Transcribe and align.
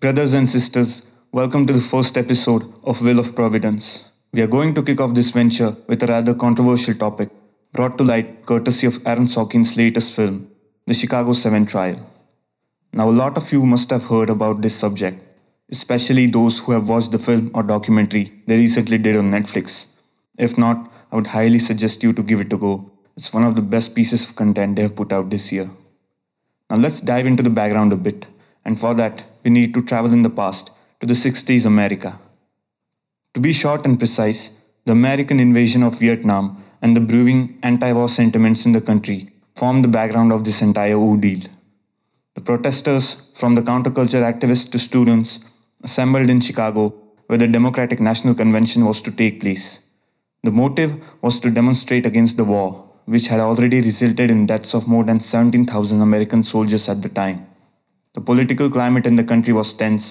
Brothers 0.00 0.34
and 0.34 0.48
sisters, 0.48 1.08
welcome 1.30 1.66
to 1.66 1.72
the 1.72 1.80
first 1.80 2.16
episode 2.16 2.64
of 2.84 3.02
Will 3.02 3.18
of 3.18 3.34
Providence. 3.34 4.10
We 4.32 4.40
are 4.42 4.46
going 4.46 4.74
to 4.74 4.82
kick 4.82 5.00
off 5.00 5.14
this 5.14 5.30
venture 5.30 5.76
with 5.88 6.02
a 6.02 6.06
rather 6.06 6.34
controversial 6.34 6.94
topic 6.94 7.30
brought 7.72 7.98
to 7.98 8.04
light 8.04 8.46
courtesy 8.46 8.86
of 8.86 9.06
Aaron 9.06 9.26
Sorkin's 9.26 9.76
latest 9.76 10.14
film, 10.14 10.50
The 10.86 10.94
Chicago 10.94 11.32
7 11.32 11.66
Trial. 11.66 11.98
Now, 12.92 13.08
a 13.08 13.12
lot 13.12 13.36
of 13.36 13.52
you 13.52 13.66
must 13.66 13.90
have 13.90 14.04
heard 14.04 14.30
about 14.30 14.62
this 14.62 14.74
subject, 14.74 15.22
especially 15.70 16.26
those 16.26 16.58
who 16.60 16.72
have 16.72 16.88
watched 16.88 17.12
the 17.12 17.18
film 17.18 17.50
or 17.54 17.62
documentary 17.62 18.32
they 18.46 18.56
recently 18.56 18.98
did 18.98 19.16
on 19.16 19.30
Netflix. 19.30 19.92
If 20.38 20.56
not, 20.56 20.90
I 21.12 21.16
would 21.16 21.28
highly 21.28 21.58
suggest 21.58 22.02
you 22.02 22.12
to 22.14 22.22
give 22.22 22.40
it 22.40 22.52
a 22.52 22.56
go. 22.56 22.90
It's 23.16 23.32
one 23.32 23.44
of 23.44 23.54
the 23.54 23.62
best 23.62 23.94
pieces 23.94 24.28
of 24.28 24.34
content 24.34 24.76
they 24.76 24.82
have 24.82 24.96
put 24.96 25.12
out 25.12 25.30
this 25.30 25.52
year. 25.52 25.70
Now, 26.70 26.76
let's 26.76 27.00
dive 27.00 27.26
into 27.26 27.42
the 27.42 27.50
background 27.50 27.92
a 27.92 27.96
bit, 27.96 28.26
and 28.64 28.78
for 28.78 28.94
that, 28.94 29.24
we 29.42 29.50
need 29.50 29.74
to 29.74 29.82
travel 29.82 30.12
in 30.12 30.22
the 30.22 30.30
past 30.30 30.70
to 31.00 31.06
the 31.06 31.14
60s 31.14 31.66
America. 31.66 32.20
To 33.34 33.40
be 33.40 33.52
short 33.52 33.84
and 33.84 33.98
precise, 33.98 34.60
the 34.84 34.92
American 34.92 35.40
invasion 35.40 35.82
of 35.82 35.98
Vietnam 35.98 36.62
and 36.80 36.96
the 36.96 37.00
brewing 37.00 37.58
anti 37.62 37.92
war 37.92 38.08
sentiments 38.08 38.66
in 38.66 38.72
the 38.72 38.80
country 38.80 39.30
formed 39.56 39.84
the 39.84 39.88
background 39.88 40.32
of 40.32 40.44
this 40.44 40.62
entire 40.62 40.94
ordeal. 40.94 41.40
The 42.34 42.40
protesters, 42.40 43.30
from 43.34 43.56
the 43.56 43.62
counterculture 43.62 44.22
activists 44.22 44.70
to 44.72 44.78
students, 44.78 45.40
assembled 45.82 46.30
in 46.30 46.40
Chicago 46.40 46.94
where 47.26 47.38
the 47.38 47.46
Democratic 47.46 48.00
National 48.00 48.34
Convention 48.34 48.84
was 48.84 49.02
to 49.02 49.10
take 49.10 49.40
place. 49.40 49.86
The 50.42 50.50
motive 50.50 51.02
was 51.22 51.38
to 51.40 51.50
demonstrate 51.50 52.06
against 52.06 52.36
the 52.36 52.44
war, 52.44 52.89
which 53.12 53.26
had 53.26 53.40
already 53.40 53.78
resulted 53.80 54.30
in 54.30 54.46
deaths 54.50 54.72
of 54.72 54.86
more 54.86 55.02
than 55.02 55.18
17,000 55.18 56.00
American 56.00 56.42
soldiers 56.44 56.88
at 56.88 57.02
the 57.02 57.08
time. 57.08 57.38
The 58.14 58.20
political 58.20 58.70
climate 58.70 59.04
in 59.04 59.16
the 59.16 59.24
country 59.24 59.52
was 59.52 59.72
tense 59.72 60.04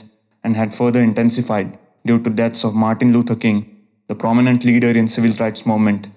and 0.43 0.57
had 0.57 0.73
further 0.73 1.01
intensified 1.01 1.77
due 2.05 2.19
to 2.21 2.29
deaths 2.29 2.65
of 2.65 2.75
Martin 2.75 3.13
Luther 3.13 3.37
King, 3.37 3.57
the 4.07 4.15
prominent 4.15 4.65
leader 4.65 4.91
in 4.91 5.07
civil 5.07 5.31
rights 5.43 5.65
movement, 5.65 6.09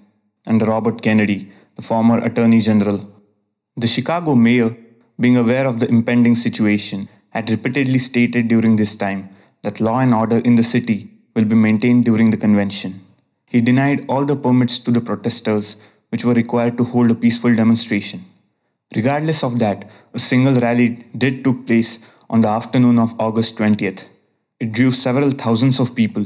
and 0.45 0.67
Robert 0.67 1.01
Kennedy, 1.01 1.49
the 1.77 1.81
former 1.81 2.17
Attorney 2.17 2.59
General. 2.59 2.99
The 3.77 3.87
Chicago 3.87 4.35
mayor, 4.35 4.75
being 5.17 5.37
aware 5.37 5.65
of 5.65 5.79
the 5.79 5.87
impending 5.87 6.35
situation, 6.35 7.07
had 7.29 7.49
repeatedly 7.49 7.99
stated 7.99 8.49
during 8.49 8.75
this 8.75 8.97
time 8.97 9.29
that 9.61 9.79
law 9.79 9.99
and 9.99 10.13
order 10.13 10.39
in 10.39 10.55
the 10.55 10.69
city 10.75 10.99
will 11.33 11.45
be 11.45 11.55
maintained 11.55 12.03
during 12.03 12.31
the 12.31 12.43
convention. 12.45 13.05
He 13.45 13.61
denied 13.61 14.05
all 14.09 14.25
the 14.25 14.35
permits 14.35 14.79
to 14.79 14.91
the 14.91 14.99
protesters 14.99 15.77
which 16.13 16.23
were 16.23 16.35
required 16.35 16.77
to 16.77 16.83
hold 16.83 17.09
a 17.09 17.15
peaceful 17.15 17.55
demonstration. 17.55 18.23
Regardless 18.95 19.43
of 19.43 19.57
that, 19.57 19.89
a 20.13 20.19
single 20.19 20.53
rally 20.53 20.89
did 21.17 21.43
took 21.43 21.65
place 21.65 22.07
on 22.29 22.41
the 22.41 22.47
afternoon 22.47 22.99
of 22.99 23.19
August 23.19 23.57
20th. 23.57 24.03
It 24.59 24.71
drew 24.71 24.91
several 24.91 25.31
thousands 25.31 25.79
of 25.79 25.95
people. 25.95 26.25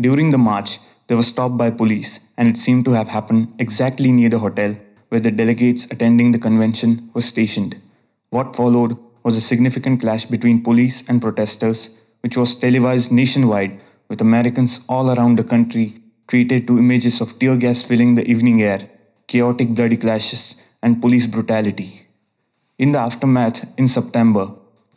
During 0.00 0.32
the 0.32 0.38
march, 0.38 0.80
they 1.06 1.14
were 1.14 1.22
stopped 1.22 1.56
by 1.56 1.70
police, 1.70 2.18
and 2.36 2.48
it 2.48 2.56
seemed 2.56 2.84
to 2.86 2.90
have 2.90 3.06
happened 3.06 3.54
exactly 3.60 4.10
near 4.10 4.30
the 4.30 4.40
hotel 4.40 4.74
where 5.10 5.20
the 5.20 5.30
delegates 5.30 5.84
attending 5.92 6.32
the 6.32 6.44
convention 6.46 7.08
were 7.14 7.20
stationed. 7.20 7.76
What 8.30 8.56
followed 8.56 8.98
was 9.22 9.36
a 9.36 9.40
significant 9.40 10.00
clash 10.00 10.24
between 10.24 10.64
police 10.64 11.08
and 11.08 11.22
protesters, 11.22 11.90
which 12.22 12.36
was 12.36 12.56
televised 12.56 13.12
nationwide, 13.12 13.80
with 14.08 14.20
Americans 14.20 14.80
all 14.88 15.08
around 15.16 15.38
the 15.38 15.44
country 15.44 15.94
treated 16.26 16.66
to 16.66 16.78
images 16.78 17.20
of 17.20 17.38
tear 17.38 17.56
gas 17.56 17.84
filling 17.84 18.16
the 18.16 18.26
evening 18.28 18.60
air, 18.62 18.88
chaotic 19.34 19.70
bloody 19.76 19.96
clashes, 19.96 20.44
and 20.80 21.00
police 21.02 21.26
brutality. 21.26 21.88
In 22.78 22.92
the 22.92 23.00
aftermath, 23.00 23.58
in 23.76 23.88
September, 23.88 24.46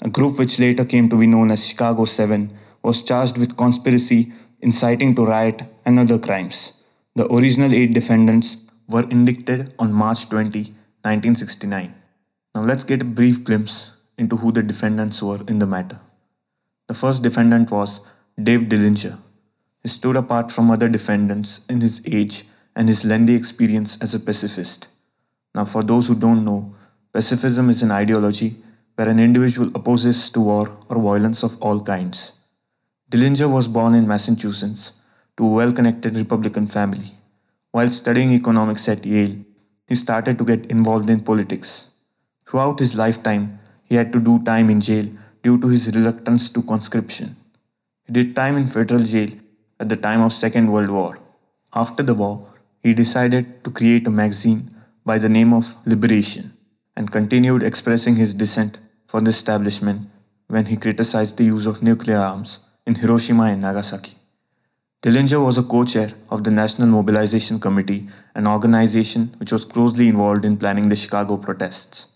a 0.02 0.10
group 0.10 0.38
which 0.38 0.60
later 0.60 0.86
came 0.86 1.10
to 1.10 1.18
be 1.18 1.28
known 1.34 1.50
as 1.52 1.68
Chicago 1.68 2.06
7 2.06 2.52
was 2.84 3.02
charged 3.02 3.38
with 3.38 3.58
conspiracy, 3.58 4.32
inciting 4.62 5.16
to 5.16 5.26
riot, 5.26 5.64
and 5.86 5.98
other 5.98 6.20
crimes. 6.20 6.60
The 7.16 7.26
original 7.34 7.74
eight 7.74 7.94
defendants 7.94 8.68
were 8.88 9.08
indicted 9.10 9.74
on 9.80 9.92
March 9.92 10.30
20, 10.30 10.60
1969. 11.02 11.96
Now 12.54 12.62
let's 12.62 12.84
get 12.84 13.02
a 13.02 13.14
brief 13.20 13.44
glimpse 13.44 13.92
into 14.18 14.38
who 14.38 14.52
the 14.52 14.62
defendants 14.62 15.24
were 15.24 15.42
in 15.48 15.58
the 15.60 15.66
matter. 15.66 16.00
The 16.88 16.94
first 16.94 17.24
defendant 17.24 17.72
was 17.72 18.02
Dave 18.42 18.70
Dellinger. 18.70 19.18
He 19.82 19.90
stood 19.90 20.16
apart 20.16 20.52
from 20.52 20.70
other 20.70 20.90
defendants 20.90 21.66
in 21.68 21.82
his 21.82 22.02
age 22.06 22.46
and 22.78 22.88
his 22.88 23.04
lengthy 23.04 23.36
experience 23.36 23.98
as 24.00 24.14
a 24.14 24.20
pacifist. 24.20 24.88
Now, 25.56 25.66
for 25.66 25.84
those 25.84 26.08
who 26.08 26.16
don't 26.16 26.46
know, 26.46 26.76
pacifism 27.12 27.72
is 27.72 27.82
an 27.82 27.92
ideology 27.92 28.56
where 28.96 29.10
an 29.10 29.20
individual 29.20 29.72
opposes 29.74 30.30
to 30.30 30.40
war 30.40 30.78
or 30.88 31.02
violence 31.02 31.44
of 31.44 31.60
all 31.60 31.82
kinds. 31.82 32.34
Dellinger 33.12 33.50
was 33.52 33.68
born 33.68 33.96
in 33.96 34.08
Massachusetts 34.08 35.02
to 35.38 35.46
a 35.46 35.52
well 35.60 35.72
connected 35.72 36.16
Republican 36.16 36.68
family. 36.68 37.12
While 37.72 37.90
studying 37.90 38.32
economics 38.32 38.88
at 38.88 39.06
Yale, 39.06 39.38
he 39.88 39.96
started 39.96 40.38
to 40.38 40.46
get 40.46 40.68
involved 40.68 41.10
in 41.10 41.22
politics. 41.22 41.92
Throughout 42.48 42.80
his 42.80 42.98
lifetime, 42.98 43.60
he 43.86 43.96
had 43.96 44.12
to 44.14 44.20
do 44.20 44.44
time 44.44 44.70
in 44.70 44.82
jail 44.82 45.08
due 45.42 45.60
to 45.62 45.68
his 45.68 45.88
reluctance 45.96 46.50
to 46.52 46.62
conscription. 46.62 47.36
He 48.06 48.14
did 48.14 48.36
time 48.36 48.58
in 48.58 48.68
federal 48.68 49.04
jail 49.04 49.30
at 49.80 49.90
the 49.90 49.98
time 49.98 50.22
of 50.22 50.34
Second 50.34 50.72
World 50.72 50.90
War. 50.90 51.20
After 51.74 52.04
the 52.04 52.14
war, 52.14 52.57
he 52.82 52.94
decided 52.94 53.64
to 53.64 53.72
create 53.72 54.08
a 54.08 54.12
magazine 54.12 54.76
by 55.06 55.18
the 55.18 55.30
name 55.30 55.54
of 55.54 55.76
Liberation 55.86 56.54
and 56.96 57.12
continued 57.12 57.64
expressing 57.64 58.16
his 58.16 58.34
dissent 58.34 58.78
for 59.06 59.22
the 59.22 59.30
establishment 59.30 60.10
when 60.48 60.66
he 60.66 60.78
criticized 60.78 61.38
the 61.38 61.46
use 61.46 61.66
of 61.66 61.84
nuclear 61.84 62.18
arms 62.18 62.60
in 62.86 62.96
Hiroshima 62.96 63.44
and 63.44 63.62
Nagasaki. 63.62 64.16
Dellinger 65.04 65.46
was 65.46 65.58
a 65.58 65.64
co-chair 65.64 66.10
of 66.30 66.44
the 66.44 66.52
National 66.52 66.88
Mobilization 66.88 67.60
Committee, 67.60 68.08
an 68.34 68.48
organization 68.48 69.34
which 69.38 69.52
was 69.52 69.64
closely 69.64 70.08
involved 70.08 70.44
in 70.44 70.58
planning 70.58 70.90
the 70.90 70.96
Chicago 70.96 71.38
protests. 71.38 72.08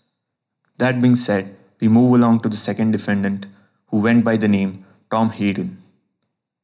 That 0.78 1.00
being 1.00 1.14
said, 1.14 1.54
we 1.80 1.88
move 1.88 2.14
along 2.14 2.40
to 2.40 2.48
the 2.48 2.56
second 2.56 2.90
defendant, 2.90 3.46
who 3.86 4.00
went 4.00 4.24
by 4.24 4.36
the 4.36 4.48
name 4.48 4.84
Tom 5.10 5.30
Hayden. 5.30 5.82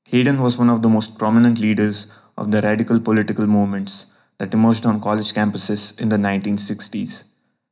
Hayden 0.06 0.42
was 0.42 0.58
one 0.58 0.70
of 0.70 0.82
the 0.82 0.88
most 0.88 1.18
prominent 1.18 1.58
leaders 1.58 2.10
of 2.38 2.52
the 2.52 2.62
radical 2.62 3.00
political 3.00 3.46
movements 3.46 3.94
that 4.38 4.54
emerged 4.54 4.86
on 4.86 5.00
college 5.06 5.32
campuses 5.38 5.82
in 6.00 6.08
the 6.08 6.16
1960s. 6.16 7.24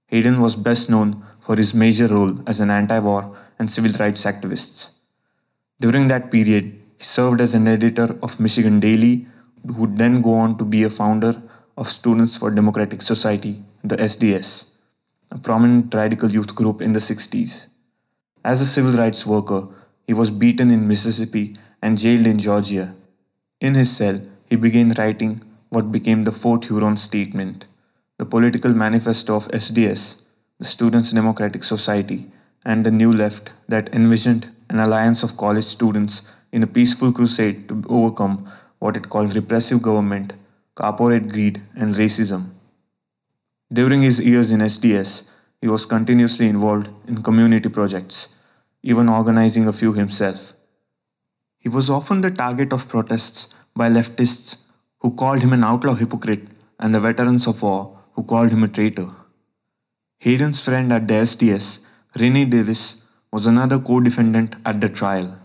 Hayden 0.09 0.41
was 0.41 0.57
best 0.69 0.91
known 0.91 1.23
for 1.41 1.57
his 1.57 1.73
major 1.83 2.09
role 2.09 2.35
as 2.47 2.59
an 2.61 2.71
anti 2.71 2.99
war 2.99 3.23
and 3.59 3.71
civil 3.71 3.93
rights 4.03 4.25
activist. 4.25 4.91
During 5.81 6.09
that 6.09 6.31
period, 6.31 6.65
he 6.99 7.05
served 7.05 7.41
as 7.41 7.55
an 7.55 7.69
editor 7.69 8.09
of 8.23 8.41
Michigan 8.41 8.81
Daily, 8.81 9.27
who 9.67 9.75
would 9.81 9.99
then 9.99 10.21
go 10.21 10.35
on 10.35 10.59
to 10.59 10.65
be 10.65 10.83
a 10.83 10.91
founder 10.91 11.35
of 11.77 11.89
Students 11.89 12.37
for 12.39 12.51
Democratic 12.51 13.03
Society, 13.03 13.63
the 13.85 13.97
SDS, 13.97 14.67
a 15.31 15.39
prominent 15.39 15.95
radical 15.95 16.31
youth 16.31 16.55
group 16.55 16.81
in 16.81 16.93
the 16.93 16.99
60s. 16.99 17.67
As 18.45 18.61
a 18.61 18.67
civil 18.67 18.93
rights 18.93 19.27
worker, 19.27 19.69
he 20.07 20.15
was 20.15 20.31
beaten 20.31 20.71
in 20.71 20.89
Mississippi 20.89 21.57
and 21.83 21.99
jailed 21.99 22.27
in 22.27 22.39
Georgia. 22.39 22.95
In 23.61 23.75
his 23.75 23.95
cell, 23.97 24.21
he 24.49 24.57
began 24.57 24.91
writing 24.99 25.43
what 25.69 25.93
became 25.93 26.25
the 26.25 26.33
Port 26.33 26.65
Huron 26.65 26.97
Statement, 26.97 27.67
the 28.19 28.25
political 28.25 28.73
manifesto 28.73 29.35
of 29.37 29.49
SDS, 29.49 30.23
the 30.59 30.65
Students' 30.65 31.13
Democratic 31.13 31.65
Society, 31.65 32.31
and 32.65 32.85
the 32.85 32.91
New 32.91 33.13
Left 33.13 33.53
that 33.69 33.95
envisioned 33.95 34.49
an 34.71 34.79
alliance 34.79 35.23
of 35.23 35.37
college 35.37 35.65
students 35.65 36.23
in 36.53 36.63
a 36.63 36.67
peaceful 36.67 37.13
crusade 37.13 37.69
to 37.69 37.83
overcome 37.89 38.49
what 38.79 38.97
it 38.97 39.09
called 39.09 39.35
repressive 39.35 39.83
government, 39.83 40.33
corporate 40.75 41.29
greed, 41.29 41.63
and 41.75 41.95
racism. 41.95 42.51
During 43.73 44.03
his 44.03 44.21
years 44.21 44.51
in 44.51 44.61
SDS, 44.61 45.29
he 45.61 45.69
was 45.69 45.87
continuously 45.87 46.49
involved 46.49 46.89
in 47.09 47.23
community 47.23 47.69
projects, 47.69 48.37
even 48.83 49.09
organizing 49.09 49.67
a 49.67 49.73
few 49.73 49.93
himself. 49.93 50.53
He 51.59 51.69
was 51.69 51.91
often 51.91 52.21
the 52.21 52.31
target 52.31 52.73
of 52.73 52.89
protests 52.89 53.55
by 53.77 53.89
leftists 53.89 54.63
who 55.01 55.11
called 55.11 55.43
him 55.43 55.53
an 55.53 55.65
outlaw 55.65 55.95
hypocrite 55.95 56.45
and 56.81 56.95
the 56.95 57.01
veterans 57.01 57.47
of 57.47 57.63
war 57.63 57.99
who 58.15 58.23
called 58.23 58.51
him 58.51 58.65
a 58.65 58.69
traitor. 58.69 59.09
Hayden's 60.21 60.65
friend 60.65 60.93
at 60.93 61.07
the 61.07 61.15
SDS, 61.15 61.85
Rennie 62.19 62.47
Davis, 62.47 63.05
was 63.31 63.47
another 63.47 63.79
co 63.79 64.01
defendant 64.01 64.57
at 64.65 64.81
the 64.81 64.89
trial. 64.89 65.39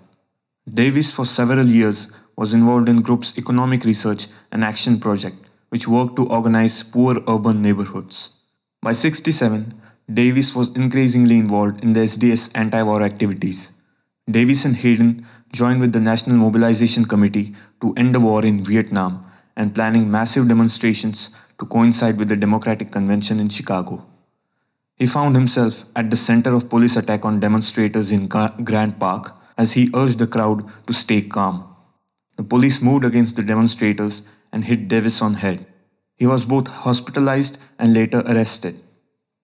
Davis, 0.82 1.14
for 1.14 1.26
several 1.26 1.66
years, 1.66 2.12
was 2.38 2.54
involved 2.54 2.88
in 2.88 3.02
group's 3.02 3.38
economic 3.38 3.84
research 3.84 4.28
and 4.52 4.64
action 4.64 5.00
project, 5.00 5.36
which 5.70 5.88
worked 5.88 6.16
to 6.16 6.28
organize 6.28 6.84
poor 6.84 7.22
urban 7.28 7.62
neighborhoods. 7.62 8.38
By 8.82 8.94
67, 8.94 9.74
Davis 10.12 10.56
was 10.56 10.76
increasingly 10.76 11.38
involved 11.38 11.84
in 11.84 11.94
the 11.94 12.02
SDS 12.02 12.52
anti 12.56 12.82
war 12.84 13.02
activities. 13.02 13.72
Davis 14.30 14.66
and 14.66 14.76
Hayden 14.78 15.26
joined 15.52 15.82
with 15.82 15.92
the 15.92 16.00
National 16.00 16.38
Mobilization 16.38 17.06
Committee 17.06 17.54
to 17.82 17.94
end 17.98 18.16
the 18.16 18.20
war 18.20 18.46
in 18.46 18.64
Vietnam 18.64 19.26
and 19.56 19.76
planning 19.76 20.10
massive 20.10 20.48
demonstrations 20.48 21.36
to 21.60 21.66
coincide 21.66 22.18
with 22.18 22.30
the 22.30 22.38
Democratic 22.38 22.92
Convention 22.92 23.40
in 23.40 23.50
Chicago. 23.50 24.06
He 24.96 25.08
found 25.08 25.36
himself 25.36 25.84
at 25.96 26.10
the 26.10 26.16
center 26.16 26.54
of 26.54 26.70
police 26.70 26.96
attack 26.96 27.26
on 27.26 27.40
demonstrators 27.40 28.12
in 28.12 28.28
Grant 28.28 29.00
Park 29.00 29.36
as 29.58 29.74
he 29.74 29.92
urged 29.94 30.20
the 30.20 30.28
crowd 30.28 30.64
to 30.88 30.94
stay 30.94 31.22
calm. 31.22 31.76
The 32.38 32.44
police 32.44 32.82
moved 32.82 33.04
against 33.04 33.36
the 33.36 33.44
demonstrators 33.44 34.24
and 34.52 34.66
hit 34.66 34.88
Davis 34.88 35.22
on 35.22 35.36
head. 35.36 35.66
He 36.16 36.28
was 36.28 36.46
both 36.46 36.68
hospitalized 36.68 37.62
and 37.78 37.94
later 37.94 38.24
arrested. 38.26 38.80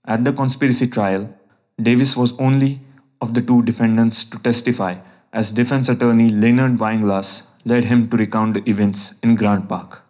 At 0.05 0.23
the 0.23 0.31
conspiracy 0.31 0.87
trial, 0.87 1.35
Davis 1.81 2.15
was 2.15 2.37
only 2.39 2.79
of 3.19 3.33
the 3.33 3.41
two 3.41 3.63
defendants 3.63 4.23
to 4.25 4.39
testify 4.39 4.95
as 5.37 5.51
defense 5.51 5.87
attorney 5.87 6.29
Leonard 6.29 6.77
Weinglass 6.81 7.31
led 7.63 7.83
him 7.83 8.09
to 8.09 8.17
recount 8.17 8.55
the 8.55 8.67
events 8.67 9.19
in 9.21 9.35
Grant 9.35 9.69
Park. 9.69 10.01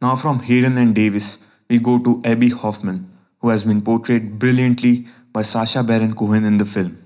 Now 0.00 0.14
from 0.14 0.38
Hayden 0.48 0.78
and 0.78 0.94
Davis, 0.94 1.44
we 1.68 1.78
go 1.80 1.98
to 1.98 2.22
Abbie 2.24 2.50
Hoffman, 2.50 3.10
who 3.40 3.48
has 3.48 3.64
been 3.64 3.82
portrayed 3.82 4.38
brilliantly 4.38 5.06
by 5.32 5.42
Sacha 5.42 5.82
Baron 5.82 6.14
Cohen 6.14 6.44
in 6.44 6.58
the 6.58 6.64
film. 6.64 7.02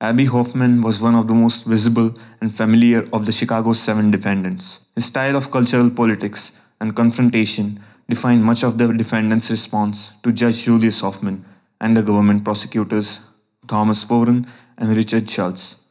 Abbie 0.00 0.26
Hoffman 0.26 0.80
was 0.80 1.02
one 1.02 1.16
of 1.16 1.26
the 1.26 1.34
most 1.34 1.66
visible 1.66 2.14
and 2.40 2.54
familiar 2.54 3.04
of 3.12 3.26
the 3.26 3.32
Chicago 3.32 3.72
Seven 3.72 4.12
defendants. 4.12 4.88
His 4.94 5.06
style 5.06 5.34
of 5.34 5.50
cultural 5.50 5.90
politics 5.90 6.62
and 6.80 6.94
confrontation 6.94 7.80
defined 8.08 8.44
much 8.44 8.62
of 8.62 8.78
the 8.78 8.92
defendants' 8.92 9.50
response 9.50 10.12
to 10.22 10.30
Judge 10.30 10.62
Julius 10.62 11.00
Hoffman 11.00 11.44
and 11.80 11.96
the 11.96 12.02
government 12.02 12.44
prosecutors 12.44 13.26
Thomas 13.66 14.04
Foran 14.04 14.48
and 14.78 14.96
Richard 14.96 15.28
Schultz. 15.28 15.85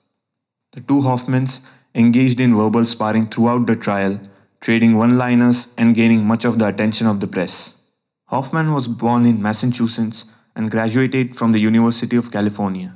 The 0.76 0.82
two 0.82 1.00
Hoffmans 1.00 1.66
engaged 1.96 2.42
in 2.42 2.54
verbal 2.54 2.86
sparring 2.86 3.28
throughout 3.28 3.66
the 3.66 3.78
trial, 3.78 4.20
trading 4.60 4.98
one 4.98 5.18
liners 5.18 5.74
and 5.78 5.96
gaining 5.96 6.26
much 6.26 6.44
of 6.44 6.60
the 6.60 6.68
attention 6.68 7.08
of 7.08 7.22
the 7.22 7.28
press. 7.28 7.80
Hoffman 8.26 8.74
was 8.74 8.90
born 8.90 9.26
in 9.26 9.42
Massachusetts 9.42 10.26
and 10.54 10.70
graduated 10.70 11.34
from 11.38 11.54
the 11.54 11.60
University 11.60 12.18
of 12.18 12.30
California. 12.30 12.94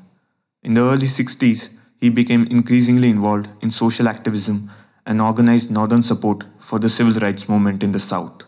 In 0.62 0.74
the 0.74 0.82
early 0.82 1.08
60s, 1.08 1.78
he 2.02 2.10
became 2.10 2.44
increasingly 2.48 3.10
involved 3.10 3.48
in 3.62 3.70
social 3.70 4.10
activism 4.10 4.70
and 5.06 5.22
organized 5.22 5.72
Northern 5.72 6.02
support 6.02 6.44
for 6.60 6.80
the 6.80 6.90
civil 6.90 7.18
rights 7.22 7.48
movement 7.48 7.82
in 7.82 7.94
the 7.94 8.00
South. 8.00 8.44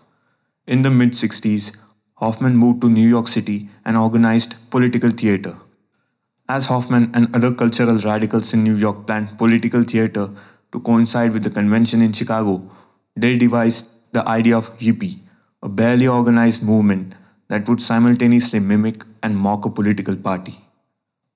In 0.67 0.81
the 0.81 0.91
mid 0.91 1.11
60s, 1.11 1.77
Hoffman 2.15 2.57
moved 2.57 2.81
to 2.81 2.89
New 2.89 3.07
York 3.07 3.29
City 3.29 3.69
and 3.85 3.95
organized 3.95 4.55
political 4.69 5.09
theater. 5.09 5.55
As 6.51 6.65
Hoffman 6.65 7.11
and 7.13 7.33
other 7.33 7.53
cultural 7.53 7.97
radicals 7.99 8.53
in 8.53 8.61
New 8.61 8.75
York 8.75 9.07
planned 9.07 9.37
political 9.37 9.83
theater 9.83 10.29
to 10.73 10.79
coincide 10.81 11.31
with 11.31 11.43
the 11.45 11.49
convention 11.49 12.01
in 12.01 12.11
Chicago, 12.11 12.69
they 13.15 13.37
devised 13.37 14.11
the 14.11 14.27
idea 14.27 14.57
of 14.57 14.77
Yippie, 14.79 15.19
a 15.63 15.69
barely 15.69 16.09
organized 16.09 16.61
movement 16.61 17.15
that 17.47 17.69
would 17.69 17.81
simultaneously 17.81 18.59
mimic 18.59 19.05
and 19.23 19.37
mock 19.37 19.63
a 19.63 19.69
political 19.69 20.17
party. 20.17 20.59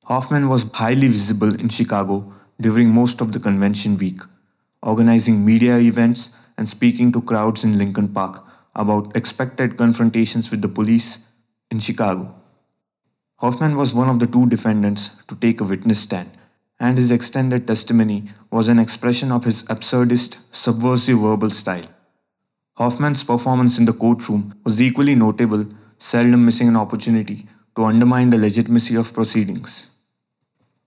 Hoffman 0.03 0.49
was 0.49 0.69
highly 0.73 1.07
visible 1.07 1.55
in 1.61 1.69
Chicago 1.69 2.33
during 2.59 2.89
most 2.89 3.21
of 3.21 3.31
the 3.31 3.39
convention 3.39 3.97
week, 3.97 4.19
organizing 4.83 5.45
media 5.45 5.77
events 5.77 6.37
and 6.57 6.67
speaking 6.67 7.13
to 7.13 7.21
crowds 7.21 7.63
in 7.63 7.77
Lincoln 7.77 8.09
Park 8.09 8.43
about 8.75 9.15
expected 9.15 9.77
confrontations 9.77 10.51
with 10.51 10.61
the 10.61 10.67
police 10.67 11.29
in 11.71 11.79
Chicago. 11.79 12.35
Hoffman 13.39 13.75
was 13.75 13.93
one 13.93 14.09
of 14.09 14.19
the 14.19 14.27
two 14.27 14.47
defendants 14.47 15.23
to 15.25 15.35
take 15.35 15.59
a 15.59 15.65
witness 15.65 15.99
stand, 15.99 16.31
and 16.79 16.97
his 16.97 17.11
extended 17.11 17.67
testimony 17.67 18.23
was 18.49 18.69
an 18.69 18.79
expression 18.79 19.31
of 19.31 19.43
his 19.43 19.63
absurdist, 19.63 20.37
subversive 20.51 21.19
verbal 21.19 21.49
style. 21.49 21.85
Hoffman's 22.77 23.23
performance 23.25 23.77
in 23.77 23.85
the 23.85 23.93
courtroom 23.93 24.53
was 24.63 24.81
equally 24.81 25.15
notable, 25.15 25.65
seldom 25.97 26.45
missing 26.45 26.69
an 26.69 26.77
opportunity 26.77 27.45
to 27.75 27.83
undermine 27.83 28.29
the 28.29 28.37
legitimacy 28.37 28.95
of 28.95 29.13
proceedings. 29.13 29.91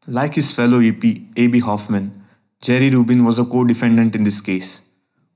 Like 0.06 0.34
his 0.34 0.54
fellow 0.54 0.80
Yippie, 0.80 1.28
Abbie 1.32 1.60
Hoffman, 1.60 2.24
Jerry 2.62 2.88
Rubin 2.88 3.24
was 3.24 3.38
a 3.38 3.44
co 3.44 3.64
defendant 3.64 4.14
in 4.14 4.24
this 4.24 4.40
case. 4.40 4.82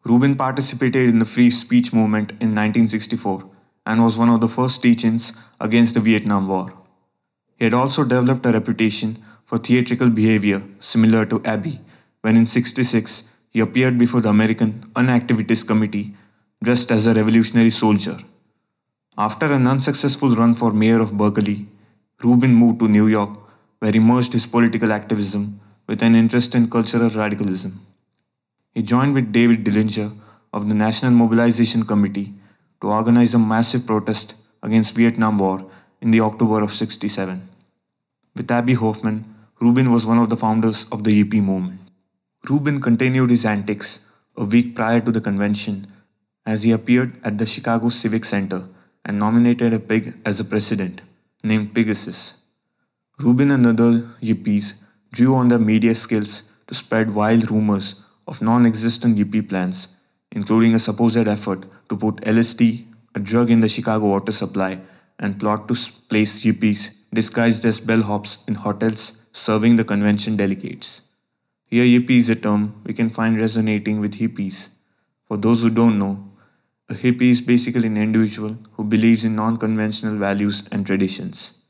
Rubin 0.04 0.34
participated 0.34 1.10
in 1.10 1.18
the 1.18 1.26
free 1.26 1.50
speech 1.50 1.92
movement 1.92 2.30
in 2.32 2.54
1964 2.54 3.48
and 3.86 4.02
was 4.02 4.16
one 4.16 4.30
of 4.30 4.40
the 4.40 4.48
first 4.48 4.82
teach-ins 4.82 5.34
against 5.60 5.94
the 5.94 6.00
Vietnam 6.00 6.48
War. 6.48 6.81
He 7.62 7.66
had 7.66 7.74
also 7.74 8.02
developed 8.02 8.44
a 8.44 8.50
reputation 8.50 9.22
for 9.44 9.56
theatrical 9.56 10.10
behavior 10.10 10.60
similar 10.80 11.24
to 11.26 11.40
Abbie 11.44 11.78
when 12.22 12.36
in 12.36 12.44
66 12.44 13.30
he 13.50 13.60
appeared 13.60 13.96
before 14.00 14.20
the 14.20 14.30
American 14.30 14.82
Unactivities 14.96 15.62
Committee 15.62 16.12
dressed 16.60 16.90
as 16.90 17.06
a 17.06 17.14
revolutionary 17.14 17.70
soldier. 17.70 18.16
After 19.16 19.46
an 19.52 19.68
unsuccessful 19.68 20.30
run 20.30 20.56
for 20.56 20.72
mayor 20.72 21.00
of 21.00 21.16
Berkeley, 21.16 21.68
Rubin 22.24 22.52
moved 22.52 22.80
to 22.80 22.88
New 22.88 23.06
York 23.06 23.30
where 23.78 23.92
he 23.92 24.00
merged 24.00 24.32
his 24.32 24.44
political 24.44 24.90
activism 24.90 25.60
with 25.86 26.02
an 26.02 26.16
interest 26.16 26.56
in 26.56 26.68
cultural 26.68 27.10
radicalism. 27.10 27.80
He 28.74 28.82
joined 28.82 29.14
with 29.14 29.30
David 29.30 29.62
Dellinger 29.62 30.10
of 30.52 30.68
the 30.68 30.74
National 30.74 31.12
Mobilization 31.12 31.84
Committee 31.84 32.34
to 32.80 32.88
organize 32.88 33.34
a 33.34 33.38
massive 33.38 33.86
protest 33.86 34.34
against 34.64 34.96
Vietnam 34.96 35.38
War 35.38 35.64
in 36.00 36.10
the 36.10 36.22
October 36.22 36.60
of 36.64 36.72
67. 36.72 37.50
With 38.34 38.50
Abbie 38.50 38.74
Hoffman, 38.74 39.26
Rubin 39.60 39.92
was 39.92 40.06
one 40.06 40.18
of 40.18 40.30
the 40.30 40.38
founders 40.38 40.86
of 40.90 41.04
the 41.04 41.22
Yippie 41.22 41.42
movement. 41.42 41.80
Rubin 42.48 42.80
continued 42.80 43.28
his 43.28 43.44
antics 43.44 44.10
a 44.38 44.46
week 44.46 44.74
prior 44.74 45.00
to 45.00 45.12
the 45.12 45.20
convention 45.20 45.86
as 46.46 46.62
he 46.62 46.72
appeared 46.72 47.18
at 47.22 47.36
the 47.36 47.44
Chicago 47.44 47.90
Civic 47.90 48.24
Center 48.24 48.68
and 49.04 49.18
nominated 49.18 49.74
a 49.74 49.78
pig 49.78 50.14
as 50.24 50.40
a 50.40 50.46
president 50.46 51.02
named 51.44 51.74
Pigasus. 51.74 52.38
Rubin 53.20 53.50
and 53.50 53.66
other 53.66 54.08
yippies 54.22 54.82
drew 55.12 55.34
on 55.34 55.48
their 55.48 55.58
media 55.58 55.94
skills 55.94 56.52
to 56.68 56.74
spread 56.74 57.14
wild 57.14 57.50
rumors 57.50 58.02
of 58.26 58.40
non 58.40 58.64
existent 58.64 59.18
yippie 59.18 59.46
plans, 59.46 59.98
including 60.30 60.74
a 60.74 60.78
supposed 60.78 61.28
effort 61.28 61.66
to 61.90 61.96
put 61.98 62.16
LSD, 62.22 62.86
a 63.14 63.20
drug, 63.20 63.50
in 63.50 63.60
the 63.60 63.68
Chicago 63.68 64.06
water 64.06 64.32
supply 64.32 64.80
and 65.18 65.38
plot 65.38 65.68
to 65.68 65.74
place 66.08 66.44
yippies 66.44 67.01
disguised 67.12 67.64
as 67.64 67.80
bellhops 67.80 68.46
in 68.48 68.54
hotels 68.54 69.26
serving 69.32 69.76
the 69.76 69.84
convention 69.84 70.36
delegates. 70.36 71.08
Here, 71.66 71.84
yippie 71.84 72.18
is 72.18 72.28
a 72.28 72.36
term 72.36 72.74
we 72.84 72.92
can 72.92 73.10
find 73.10 73.40
resonating 73.40 74.00
with 74.00 74.18
hippies. 74.18 74.74
For 75.26 75.36
those 75.36 75.62
who 75.62 75.70
don't 75.70 75.98
know, 75.98 76.30
a 76.88 76.94
hippie 76.94 77.30
is 77.30 77.40
basically 77.40 77.86
an 77.86 77.96
individual 77.96 78.58
who 78.72 78.84
believes 78.84 79.24
in 79.24 79.34
non 79.34 79.56
conventional 79.56 80.16
values 80.16 80.68
and 80.70 80.86
traditions. 80.86 81.62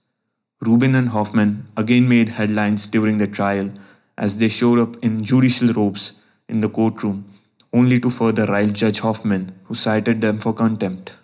Rubin 0.60 0.94
and 0.94 1.08
Hoffman 1.10 1.66
again 1.76 2.08
made 2.08 2.30
headlines 2.30 2.86
during 2.86 3.18
the 3.18 3.26
trial 3.26 3.70
as 4.18 4.38
they 4.38 4.48
showed 4.48 4.78
up 4.78 4.96
in 5.02 5.22
judicial 5.22 5.72
robes 5.72 6.20
in 6.48 6.60
the 6.60 6.68
courtroom, 6.68 7.24
only 7.72 7.98
to 7.98 8.10
further 8.10 8.46
rile 8.46 8.68
Judge 8.68 9.00
Hoffman, 9.00 9.52
who 9.64 9.74
cited 9.74 10.20
them 10.20 10.38
for 10.38 10.52
contempt. 10.52 11.16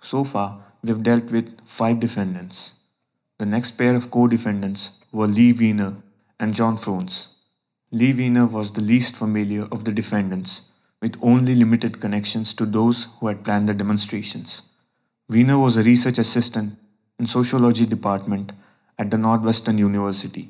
So 0.00 0.24
far, 0.24 0.64
we've 0.82 1.02
dealt 1.02 1.30
with 1.30 1.60
five 1.66 2.00
defendants. 2.00 2.77
The 3.38 3.46
next 3.46 3.78
pair 3.78 3.94
of 3.94 4.10
co 4.10 4.26
defendants 4.26 4.98
were 5.12 5.28
Lee 5.28 5.52
Weiner 5.52 5.94
and 6.40 6.52
John 6.52 6.76
Froines. 6.76 7.34
Lee 7.92 8.12
Weiner 8.12 8.46
was 8.46 8.72
the 8.72 8.80
least 8.80 9.14
familiar 9.14 9.62
of 9.70 9.84
the 9.84 9.92
defendants, 9.92 10.72
with 11.00 11.16
only 11.22 11.54
limited 11.54 12.00
connections 12.00 12.52
to 12.54 12.66
those 12.66 13.06
who 13.20 13.28
had 13.28 13.44
planned 13.44 13.68
the 13.68 13.74
demonstrations. 13.74 14.62
Weiner 15.28 15.56
was 15.56 15.76
a 15.76 15.84
research 15.84 16.18
assistant 16.18 16.76
in 17.20 17.26
sociology 17.26 17.86
department 17.86 18.50
at 18.98 19.12
the 19.12 19.18
Northwestern 19.18 19.78
University. 19.78 20.48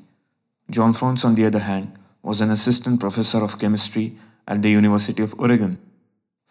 John 0.70 0.94
Froines, 0.94 1.26
on 1.26 1.34
the 1.34 1.44
other 1.44 1.58
hand, 1.58 1.92
was 2.22 2.40
an 2.40 2.50
assistant 2.50 3.00
professor 3.00 3.44
of 3.44 3.58
chemistry 3.58 4.16
at 4.46 4.62
the 4.62 4.70
University 4.70 5.22
of 5.22 5.38
Oregon. 5.38 5.76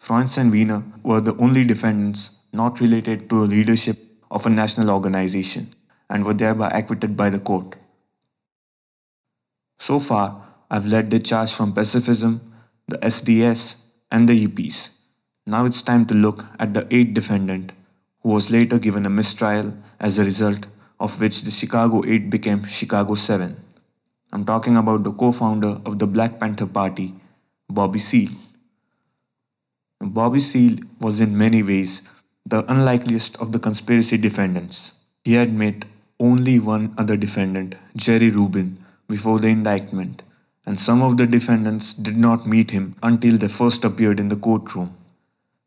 Froines 0.00 0.38
and 0.38 0.52
Weiner 0.52 0.84
were 1.02 1.20
the 1.20 1.36
only 1.38 1.64
defendants 1.64 2.44
not 2.52 2.80
related 2.80 3.28
to 3.28 3.42
a 3.42 3.50
leadership 3.56 3.98
of 4.30 4.46
a 4.46 4.50
national 4.50 4.88
organization 4.90 5.74
and 6.08 6.24
were 6.24 6.34
thereby 6.34 6.68
acquitted 6.70 7.16
by 7.16 7.30
the 7.30 7.38
court. 7.38 7.76
So 9.78 10.00
far, 10.00 10.44
I've 10.70 10.86
led 10.86 11.10
the 11.10 11.18
charge 11.18 11.52
from 11.52 11.72
pacifism, 11.72 12.40
the 12.86 12.98
SDS, 12.98 13.84
and 14.10 14.28
the 14.28 14.46
Yippies. 14.46 14.90
Now 15.46 15.64
it's 15.64 15.82
time 15.82 16.04
to 16.06 16.14
look 16.14 16.44
at 16.58 16.74
the 16.74 16.86
eighth 16.94 17.14
defendant 17.14 17.72
who 18.22 18.30
was 18.30 18.50
later 18.50 18.78
given 18.78 19.06
a 19.06 19.10
mistrial 19.10 19.74
as 20.00 20.18
a 20.18 20.24
result 20.24 20.66
of 21.00 21.20
which 21.20 21.42
the 21.42 21.50
Chicago 21.50 22.02
8 22.06 22.28
became 22.28 22.64
Chicago 22.64 23.14
7. 23.14 23.56
I'm 24.32 24.44
talking 24.44 24.76
about 24.76 25.04
the 25.04 25.12
co 25.12 25.32
founder 25.32 25.80
of 25.86 25.98
the 25.98 26.06
Black 26.06 26.38
Panther 26.38 26.66
Party, 26.66 27.14
Bobby 27.68 27.98
Seale. 27.98 28.36
Bobby 30.00 30.40
Seale 30.40 30.80
was 31.00 31.20
in 31.20 31.36
many 31.36 31.62
ways 31.62 32.08
the 32.44 32.70
unlikeliest 32.70 33.40
of 33.40 33.52
the 33.52 33.58
conspiracy 33.58 34.18
defendants. 34.18 35.00
He 35.24 35.34
had 35.34 35.52
met 35.52 35.84
only 36.20 36.58
one 36.58 36.94
other 36.98 37.16
defendant, 37.16 37.76
Jerry 37.96 38.30
Rubin, 38.30 38.78
before 39.08 39.38
the 39.38 39.48
indictment, 39.48 40.22
and 40.66 40.78
some 40.78 41.02
of 41.02 41.16
the 41.16 41.26
defendants 41.26 41.94
did 41.94 42.16
not 42.16 42.46
meet 42.46 42.72
him 42.72 42.94
until 43.02 43.38
they 43.38 43.48
first 43.48 43.84
appeared 43.84 44.20
in 44.20 44.28
the 44.28 44.36
courtroom. 44.36 44.94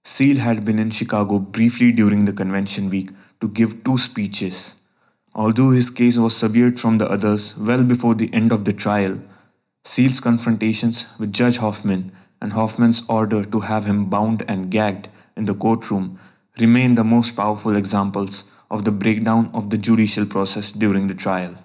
Seale 0.03 0.37
had 0.37 0.65
been 0.65 0.79
in 0.79 0.89
Chicago 0.89 1.39
briefly 1.39 1.91
during 1.91 2.25
the 2.25 2.33
convention 2.33 2.89
week 2.89 3.11
to 3.39 3.47
give 3.47 3.83
two 3.83 3.97
speeches. 3.97 4.75
Although 5.33 5.71
his 5.71 5.89
case 5.89 6.17
was 6.17 6.35
severed 6.35 6.79
from 6.79 6.97
the 6.97 7.09
others 7.09 7.57
well 7.57 7.83
before 7.83 8.15
the 8.15 8.33
end 8.33 8.51
of 8.51 8.65
the 8.65 8.73
trial, 8.73 9.19
Seale's 9.83 10.19
confrontations 10.19 11.07
with 11.17 11.33
Judge 11.33 11.57
Hoffman 11.57 12.11
and 12.41 12.53
Hoffman's 12.53 13.03
order 13.07 13.43
to 13.43 13.59
have 13.61 13.85
him 13.85 14.05
bound 14.05 14.43
and 14.47 14.69
gagged 14.69 15.07
in 15.37 15.45
the 15.45 15.53
courtroom 15.53 16.19
remain 16.59 16.95
the 16.95 17.03
most 17.03 17.35
powerful 17.35 17.75
examples 17.75 18.51
of 18.71 18.85
the 18.85 18.91
breakdown 18.91 19.51
of 19.53 19.69
the 19.69 19.77
judicial 19.77 20.25
process 20.25 20.71
during 20.71 21.07
the 21.07 21.13
trial. 21.13 21.55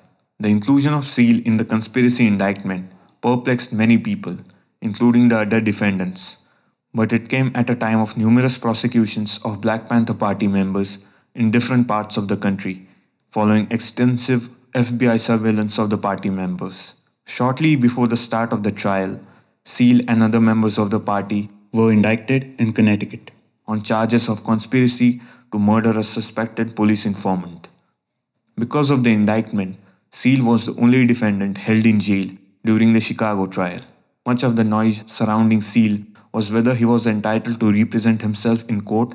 The 0.40 0.48
inclusion 0.48 0.92
of 0.92 1.04
Seale 1.04 1.40
in 1.46 1.56
the 1.56 1.64
conspiracy 1.64 2.26
indictment 2.26 2.90
perplexed 3.22 3.72
many 3.72 3.96
people, 3.96 4.36
including 4.82 5.28
the 5.28 5.38
other 5.38 5.60
defendants, 5.60 6.48
but 6.92 7.12
it 7.12 7.28
came 7.28 7.52
at 7.54 7.70
a 7.70 7.74
time 7.76 8.00
of 8.00 8.16
numerous 8.16 8.58
prosecutions 8.58 9.38
of 9.44 9.60
Black 9.60 9.88
Panther 9.88 10.14
Party 10.14 10.48
members 10.48 11.06
in 11.34 11.50
different 11.50 11.86
parts 11.86 12.16
of 12.16 12.28
the 12.28 12.36
country, 12.36 12.86
following 13.30 13.68
extensive 13.70 14.48
FBI 14.74 15.18
surveillance 15.20 15.78
of 15.78 15.90
the 15.90 15.98
party 15.98 16.28
members. 16.28 16.94
Shortly 17.24 17.76
before 17.76 18.08
the 18.08 18.16
start 18.16 18.52
of 18.52 18.62
the 18.62 18.72
trial, 18.72 19.20
Seale 19.64 20.02
and 20.08 20.22
other 20.22 20.40
members 20.40 20.78
of 20.78 20.90
the 20.90 21.00
party 21.00 21.50
were 21.72 21.92
indicted 21.92 22.60
in 22.60 22.72
Connecticut 22.72 23.30
on 23.66 23.82
charges 23.82 24.28
of 24.28 24.44
conspiracy 24.44 25.20
to 25.52 25.58
murder 25.58 25.98
a 25.98 26.02
suspected 26.02 26.74
police 26.74 27.06
informant. 27.06 27.68
Because 28.56 28.90
of 28.90 29.04
the 29.04 29.12
indictment, 29.12 29.76
Seale 30.10 30.44
was 30.44 30.66
the 30.66 30.74
only 30.80 31.06
defendant 31.06 31.58
held 31.58 31.84
in 31.84 32.00
jail 32.00 32.28
during 32.64 32.92
the 32.92 33.00
Chicago 33.00 33.46
trial. 33.46 33.80
Much 34.24 34.42
of 34.42 34.56
the 34.56 34.64
noise 34.64 35.04
surrounding 35.06 35.60
Seale 35.60 35.98
was 36.32 36.52
whether 36.52 36.74
he 36.74 36.84
was 36.84 37.06
entitled 37.06 37.60
to 37.60 37.72
represent 37.72 38.22
himself 38.22 38.68
in 38.68 38.80
court 38.80 39.14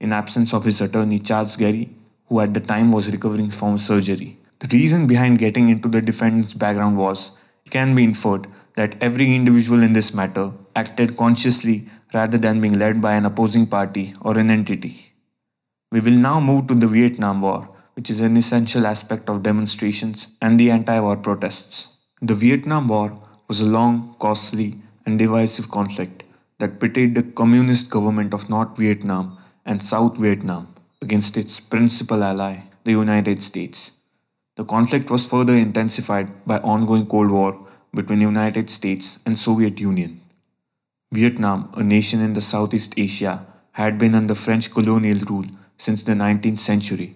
in 0.00 0.12
absence 0.12 0.52
of 0.52 0.64
his 0.64 0.80
attorney 0.80 1.18
Charles 1.18 1.56
Garry, 1.56 1.90
who 2.28 2.40
at 2.40 2.54
the 2.54 2.60
time 2.60 2.92
was 2.92 3.10
recovering 3.10 3.50
from 3.50 3.78
surgery. 3.78 4.38
The 4.58 4.68
reason 4.68 5.06
behind 5.06 5.38
getting 5.38 5.68
into 5.68 5.88
the 5.88 6.00
defendant's 6.00 6.54
background 6.54 6.96
was 6.98 7.38
it 7.64 7.70
can 7.70 7.94
be 7.94 8.04
inferred 8.04 8.46
that 8.74 8.94
every 9.00 9.34
individual 9.34 9.82
in 9.82 9.92
this 9.92 10.14
matter 10.14 10.52
acted 10.74 11.16
consciously 11.16 11.88
rather 12.14 12.38
than 12.38 12.60
being 12.60 12.78
led 12.78 13.00
by 13.00 13.14
an 13.14 13.24
opposing 13.24 13.66
party 13.66 14.14
or 14.20 14.38
an 14.38 14.50
entity. 14.50 15.12
We 15.96 16.02
will 16.02 16.18
now 16.18 16.40
move 16.40 16.66
to 16.66 16.74
the 16.74 16.88
Vietnam 16.88 17.40
War, 17.40 17.70
which 17.94 18.10
is 18.10 18.20
an 18.20 18.36
essential 18.36 18.86
aspect 18.86 19.30
of 19.30 19.42
demonstrations 19.42 20.36
and 20.42 20.60
the 20.60 20.70
anti 20.70 21.00
war 21.00 21.16
protests. 21.16 21.96
The 22.20 22.34
Vietnam 22.34 22.88
War 22.88 23.18
was 23.48 23.62
a 23.62 23.70
long, 23.76 24.14
costly, 24.18 24.78
and 25.06 25.18
divisive 25.18 25.70
conflict 25.70 26.24
that 26.58 26.80
pitted 26.80 27.14
the 27.14 27.22
communist 27.22 27.88
government 27.88 28.34
of 28.34 28.50
North 28.50 28.76
Vietnam 28.76 29.38
and 29.64 29.82
South 29.82 30.18
Vietnam 30.18 30.68
against 31.00 31.38
its 31.38 31.60
principal 31.60 32.22
ally, 32.22 32.64
the 32.84 32.92
United 32.92 33.40
States. 33.40 33.92
The 34.56 34.66
conflict 34.66 35.10
was 35.10 35.26
further 35.26 35.54
intensified 35.54 36.44
by 36.44 36.58
ongoing 36.58 37.06
Cold 37.06 37.30
War 37.30 37.66
between 37.94 38.18
the 38.18 38.26
United 38.26 38.68
States 38.68 39.20
and 39.24 39.38
Soviet 39.38 39.80
Union. 39.80 40.20
Vietnam, 41.10 41.70
a 41.74 41.82
nation 41.82 42.20
in 42.20 42.34
the 42.34 42.42
Southeast 42.42 42.92
Asia, 42.98 43.46
had 43.72 43.96
been 43.96 44.14
under 44.14 44.34
French 44.34 44.70
colonial 44.70 45.20
rule 45.20 45.46
since 45.76 46.02
the 46.02 46.12
19th 46.12 46.58
century. 46.58 47.14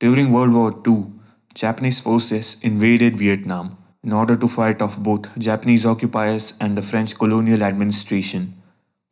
During 0.00 0.32
World 0.32 0.52
War 0.52 0.82
II, 0.86 1.06
Japanese 1.54 2.00
forces 2.00 2.58
invaded 2.62 3.16
Vietnam 3.16 3.78
in 4.04 4.12
order 4.12 4.36
to 4.36 4.46
fight 4.46 4.82
off 4.82 4.98
both 4.98 5.36
Japanese 5.38 5.86
occupiers 5.86 6.54
and 6.60 6.76
the 6.76 6.82
French 6.82 7.16
colonial 7.18 7.62
administration. 7.62 8.54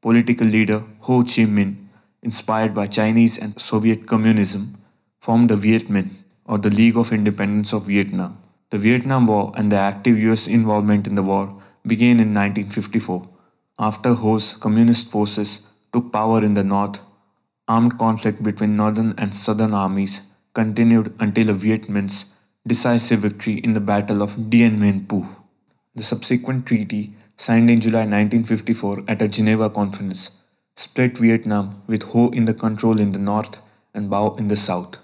Political 0.03 0.47
leader 0.47 0.85
Ho 1.01 1.23
Chi 1.23 1.47
Minh, 1.57 1.77
inspired 2.23 2.75
by 2.75 2.87
Chinese 2.87 3.39
and 3.39 3.59
Soviet 3.59 4.07
communism, 4.07 4.75
formed 5.21 5.51
the 5.51 5.57
Viet 5.57 5.89
Minh, 5.89 6.11
or 6.45 6.59
the 6.59 6.71
League 6.71 6.99
of 6.99 7.13
Independence 7.13 7.73
of 7.73 7.87
Vietnam. 7.87 8.39
The 8.71 8.79
Vietnam 8.79 9.27
War 9.27 9.53
and 9.57 9.73
the 9.73 9.77
active 9.77 10.19
US 10.19 10.47
involvement 10.47 11.07
in 11.07 11.15
the 11.15 11.23
war 11.23 11.63
began 11.87 12.21
in 12.21 12.35
1954 12.35 13.23
after 13.79 14.15
Ho's 14.15 14.53
communist 14.53 15.11
forces 15.11 15.67
took 15.93 16.13
power 16.13 16.45
in 16.45 16.55
the 16.55 16.63
north, 16.63 17.01
armed 17.67 17.99
conflict 17.99 18.43
between 18.43 18.77
northern 18.77 19.15
and 19.19 19.35
southern 19.35 19.73
armies 19.73 20.31
continued 20.53 21.15
until 21.19 21.47
the 21.47 21.55
Viet 21.55 21.89
Minh's 21.89 22.35
decisive 22.67 23.21
victory 23.21 23.55
in 23.55 23.75
the 23.75 23.81
Battle 23.81 24.23
of 24.23 24.51
Dien 24.51 24.79
Bien 24.81 25.01
Phu. 25.07 25.27
The 25.95 26.03
subsequent 26.03 26.67
treaty, 26.67 27.13
signed 27.37 27.71
in 27.71 27.81
July 27.81 28.01
1954 28.01 29.05
at 29.09 29.23
a 29.23 29.29
Geneva 29.29 29.71
conference, 29.71 30.31
split 30.77 31.19
Vietnam 31.19 31.83
with 31.87 32.03
Ho 32.11 32.29
in 32.29 32.45
the 32.45 32.55
control 32.55 33.01
in 33.01 33.13
the 33.13 33.19
north 33.19 33.59
and 33.93 34.11
Bao 34.11 34.39
in 34.39 34.49
the 34.49 34.57
south. 34.57 34.99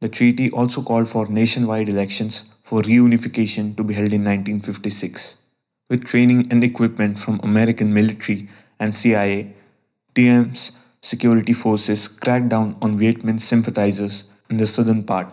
The 0.00 0.08
treaty 0.08 0.50
also 0.50 0.82
called 0.82 1.08
for 1.08 1.26
nationwide 1.26 1.88
elections 1.88 2.54
for 2.64 2.82
reunification 2.82 3.76
to 3.76 3.84
be 3.84 3.94
held 3.94 4.12
in 4.12 4.24
1956 4.24 5.40
with 5.90 6.04
training 6.04 6.46
and 6.50 6.62
equipment 6.62 7.18
from 7.18 7.40
American 7.42 7.92
military 7.92 8.48
and 8.78 8.94
CIA, 8.94 9.52
Diem's 10.14 10.78
security 11.02 11.52
forces 11.52 12.08
cracked 12.08 12.48
down 12.48 12.76
on 12.82 12.98
Viet 12.98 13.20
Minh 13.20 13.40
sympathizers 13.40 14.32
in 14.48 14.58
the 14.58 14.66
southern 14.66 15.02
part. 15.02 15.32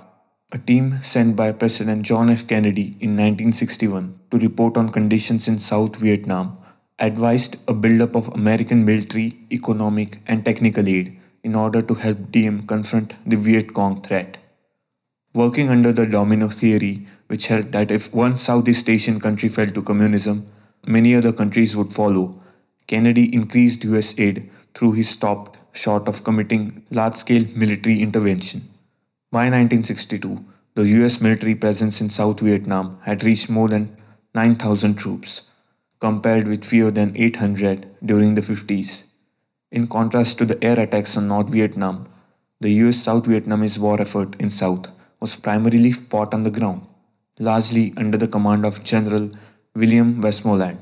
A 0.54 0.58
team 0.58 1.00
sent 1.02 1.36
by 1.36 1.52
President 1.52 2.04
John 2.04 2.30
F. 2.30 2.48
Kennedy 2.48 2.96
in 3.02 3.18
1961 3.18 4.18
to 4.32 4.38
report 4.38 4.78
on 4.78 4.90
conditions 4.90 5.48
in 5.48 5.60
South 5.60 5.98
Vietnam 5.98 6.58
advised 7.00 7.58
a 7.68 7.74
buildup 7.74 8.16
of 8.16 8.30
American 8.30 8.86
military, 8.86 9.38
economic, 9.52 10.20
and 10.26 10.46
technical 10.46 10.88
aid 10.88 11.20
in 11.44 11.54
order 11.54 11.82
to 11.82 11.94
help 11.96 12.32
Diem 12.32 12.66
confront 12.66 13.16
the 13.30 13.36
Viet 13.36 13.74
Cong 13.74 14.02
threat. 14.02 14.38
Working 15.34 15.70
under 15.70 15.92
the 15.92 16.08
domino 16.08 16.48
theory, 16.48 17.06
which 17.28 17.48
held 17.48 17.72
that 17.74 17.92
if 17.92 18.14
one 18.14 18.38
Southeast 18.38 18.90
Asian 18.90 19.20
country 19.20 19.50
fell 19.50 19.68
to 19.68 19.82
communism, 19.82 20.48
many 20.86 21.14
other 21.14 21.34
countries 21.34 21.76
would 21.76 21.94
follow. 21.94 22.42
Kennedy 22.88 23.34
increased 23.36 23.84
US 23.84 24.18
aid 24.18 24.50
through 24.78 24.92
he 24.98 25.04
stopped 25.04 25.60
short 25.84 26.08
of 26.08 26.24
committing 26.24 26.64
large 26.92 27.16
scale 27.16 27.46
military 27.64 28.00
intervention. 28.08 28.62
By 29.32 29.46
1962, 29.50 30.46
the 30.76 30.88
US 30.98 31.20
military 31.20 31.56
presence 31.56 32.00
in 32.02 32.10
South 32.10 32.40
Vietnam 32.40 33.00
had 33.04 33.24
reached 33.24 33.50
more 33.50 33.68
than 33.68 33.98
9,000 34.36 34.96
troops, 34.96 35.50
compared 36.00 36.48
with 36.48 36.64
fewer 36.64 36.92
than 36.92 37.18
800 37.18 37.88
during 38.06 38.36
the 38.36 38.42
50s. 38.42 39.08
In 39.72 39.88
contrast 39.88 40.38
to 40.38 40.46
the 40.46 40.64
air 40.64 40.80
attacks 40.80 41.18
on 41.18 41.28
North 41.28 41.50
Vietnam, 41.50 42.08
the 42.62 42.74
US 42.84 42.98
South 42.98 43.24
Vietnamese 43.24 43.80
war 43.80 44.00
effort 44.00 44.36
in 44.40 44.52
South 44.52 44.92
was 45.20 45.36
primarily 45.36 45.92
fought 45.92 46.34
on 46.36 46.44
the 46.44 46.52
ground 46.60 46.86
largely 47.40 47.94
under 47.98 48.18
the 48.18 48.28
command 48.28 48.66
of 48.66 48.84
General 48.84 49.30
William 49.76 50.22
Westmoreland, 50.22 50.80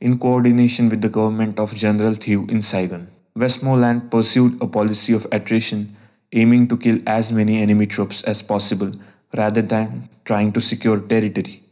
in 0.00 0.18
coordination 0.18 0.88
with 0.88 1.02
the 1.02 1.08
government 1.08 1.58
of 1.58 1.74
General 1.74 2.14
Thieu 2.14 2.46
in 2.48 2.62
Saigon. 2.62 3.08
Westmoreland 3.36 4.10
pursued 4.10 4.60
a 4.62 4.66
policy 4.66 5.12
of 5.12 5.26
attrition, 5.30 5.94
aiming 6.32 6.68
to 6.68 6.76
kill 6.76 6.98
as 7.06 7.32
many 7.32 7.60
enemy 7.60 7.86
troops 7.86 8.22
as 8.22 8.42
possible 8.42 8.92
rather 9.36 9.62
than 9.62 10.08
trying 10.24 10.52
to 10.52 10.60
secure 10.60 11.00
territory. 11.00 11.62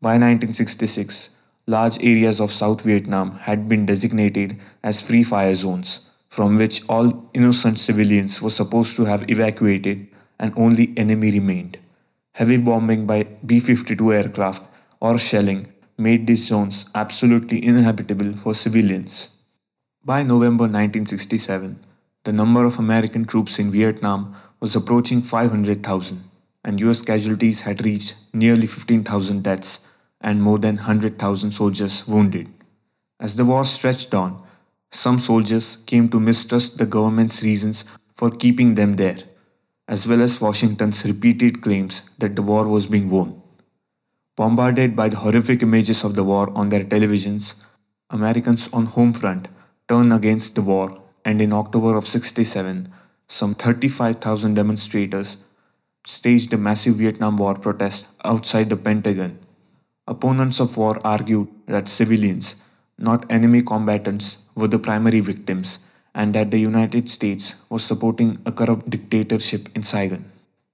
By 0.00 0.18
1966, 0.18 1.36
large 1.66 1.98
areas 2.02 2.40
of 2.40 2.50
South 2.50 2.82
Vietnam 2.82 3.38
had 3.38 3.68
been 3.68 3.86
designated 3.86 4.58
as 4.82 5.00
free 5.00 5.22
fire 5.22 5.54
zones, 5.54 6.10
from 6.28 6.58
which 6.58 6.82
all 6.88 7.30
innocent 7.32 7.78
civilians 7.78 8.42
were 8.42 8.50
supposed 8.50 8.96
to 8.96 9.04
have 9.04 9.30
evacuated 9.30 10.08
and 10.38 10.52
only 10.56 10.92
enemy 10.96 11.30
remained. 11.30 11.78
Heavy 12.32 12.58
bombing 12.58 13.06
by 13.06 13.24
B 13.44 13.60
52 13.60 14.12
aircraft 14.12 14.62
or 15.00 15.18
shelling 15.18 15.66
made 15.98 16.26
these 16.26 16.46
zones 16.46 16.88
absolutely 16.94 17.64
inhabitable 17.64 18.32
for 18.36 18.54
civilians. 18.54 19.36
By 20.04 20.22
November 20.22 20.64
1967, 20.64 21.78
the 22.24 22.32
number 22.32 22.64
of 22.64 22.78
American 22.78 23.24
troops 23.24 23.58
in 23.58 23.70
Vietnam 23.70 24.34
was 24.60 24.76
approaching 24.76 25.20
500,000, 25.20 26.22
and 26.64 26.80
US 26.80 27.02
casualties 27.02 27.62
had 27.62 27.84
reached 27.84 28.14
nearly 28.32 28.66
15,000 28.66 29.42
deaths 29.42 29.88
and 30.20 30.42
more 30.42 30.58
than 30.58 30.76
100,000 30.76 31.50
soldiers 31.50 32.06
wounded. 32.06 32.48
As 33.20 33.36
the 33.36 33.44
war 33.44 33.64
stretched 33.64 34.14
on, 34.14 34.42
some 34.90 35.18
soldiers 35.18 35.76
came 35.76 36.08
to 36.08 36.20
mistrust 36.20 36.78
the 36.78 36.86
government's 36.86 37.42
reasons 37.42 37.84
for 38.14 38.30
keeping 38.30 38.74
them 38.74 38.96
there 38.96 39.18
as 39.88 40.06
well 40.06 40.20
as 40.20 40.40
Washington's 40.40 41.04
repeated 41.06 41.62
claims 41.62 42.10
that 42.18 42.36
the 42.36 42.42
war 42.42 42.68
was 42.68 42.86
being 42.86 43.08
won. 43.08 43.40
Bombarded 44.38 44.94
by 44.94 45.08
the 45.08 45.16
horrific 45.16 45.62
images 45.64 46.04
of 46.04 46.14
the 46.14 46.22
war 46.22 46.52
on 46.54 46.68
their 46.68 46.84
televisions, 46.84 47.56
Americans 48.08 48.68
on 48.72 48.86
home 48.86 49.12
front 49.12 49.48
turned 49.88 50.12
against 50.12 50.54
the 50.54 50.62
war 50.62 51.02
and 51.24 51.42
in 51.42 51.52
October 51.52 51.96
of 51.96 52.06
67, 52.06 52.88
some 53.26 53.56
35,000 53.56 54.54
demonstrators 54.54 55.42
staged 56.06 56.52
a 56.52 56.56
massive 56.56 56.94
Vietnam 56.94 57.36
War 57.36 57.56
protest 57.56 58.14
outside 58.24 58.68
the 58.68 58.76
Pentagon. 58.76 59.40
Opponents 60.06 60.60
of 60.60 60.76
war 60.76 61.00
argued 61.04 61.48
that 61.66 61.88
civilians, 61.88 62.62
not 62.96 63.28
enemy 63.28 63.62
combatants, 63.62 64.46
were 64.54 64.68
the 64.68 64.78
primary 64.78 65.18
victims 65.18 65.80
and 66.14 66.32
that 66.36 66.52
the 66.52 66.60
United 66.60 67.08
States 67.08 67.64
was 67.68 67.84
supporting 67.84 68.38
a 68.46 68.52
corrupt 68.52 68.88
dictatorship 68.88 69.68
in 69.74 69.82
Saigon. 69.82 70.30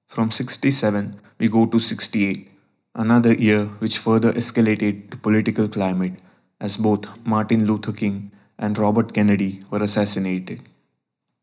From 0.06 0.30
67, 0.30 1.18
we 1.38 1.48
go 1.48 1.64
to 1.64 1.80
68, 1.80 2.50
another 2.94 3.34
year 3.34 3.64
which 3.80 3.98
further 3.98 4.32
escalated 4.32 5.10
the 5.10 5.16
political 5.16 5.68
climate 5.68 6.14
as 6.60 6.76
both 6.76 7.24
Martin 7.26 7.66
Luther 7.66 7.92
King 7.92 8.30
and 8.58 8.78
Robert 8.78 9.12
Kennedy 9.12 9.62
were 9.70 9.82
assassinated. 9.82 10.60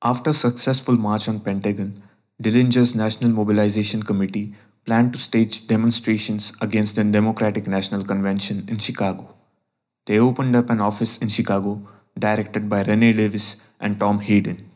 After 0.02 0.34
successful 0.34 0.96
march 0.96 1.28
on 1.28 1.42
Pentagon, 1.42 2.02
Dellinger's 2.42 2.96
National 2.96 3.32
Mobilization 3.32 4.02
Committee 4.02 4.54
planned 4.86 5.14
to 5.14 5.20
stage 5.20 5.68
demonstrations 5.68 6.54
against 6.62 6.96
the 6.96 7.04
Democratic 7.04 7.68
National 7.68 8.04
Convention 8.04 8.66
in 8.68 8.80
Chicago. 8.80 9.36
They 10.06 10.20
opened 10.20 10.56
up 10.56 10.70
an 10.70 10.82
office 10.82 11.18
in 11.20 11.28
Chicago 11.28 11.88
directed 12.18 12.68
by 12.68 12.84
Rennie 12.84 13.14
Davis 13.14 13.62
and 13.80 14.00
Tom 14.00 14.20
Hayden. 14.22 14.70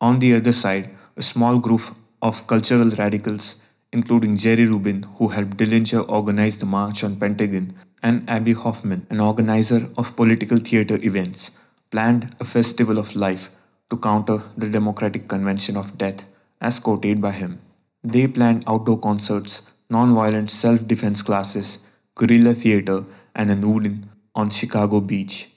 On 0.00 0.18
the 0.20 0.34
other 0.34 0.52
side, 0.52 0.90
a 1.16 1.22
small 1.22 1.58
group 1.58 1.82
of 2.22 2.46
cultural 2.46 2.90
radicals, 2.90 3.62
including 3.92 4.36
Jerry 4.36 4.66
Rubin, 4.66 5.04
who 5.16 5.28
helped 5.28 5.56
Dellinger 5.56 6.08
organize 6.08 6.58
the 6.58 6.66
March 6.66 7.02
on 7.04 7.16
Pentagon, 7.16 7.74
and 8.02 8.28
Abbie 8.28 8.52
Hoffman, 8.52 9.06
an 9.10 9.20
organizer 9.20 9.88
of 9.96 10.16
political 10.16 10.58
theater 10.58 10.98
events, 11.02 11.58
planned 11.90 12.34
a 12.40 12.44
festival 12.44 12.98
of 12.98 13.16
life 13.16 13.50
to 13.90 13.96
counter 13.96 14.42
the 14.56 14.68
Democratic 14.68 15.28
Convention 15.28 15.76
of 15.76 15.96
Death 15.96 16.28
as 16.60 16.80
quoted 16.80 17.20
by 17.20 17.32
him. 17.32 17.60
They 18.02 18.26
planned 18.26 18.64
outdoor 18.66 18.98
concerts, 18.98 19.70
non-violent 19.90 20.50
self-defense 20.50 21.22
classes, 21.22 21.84
guerrilla 22.14 22.54
theater, 22.54 23.04
and 23.34 23.50
a 23.50 23.56
nude 23.56 24.06
on 24.34 24.50
Chicago 24.50 25.00
Beach. 25.00 25.50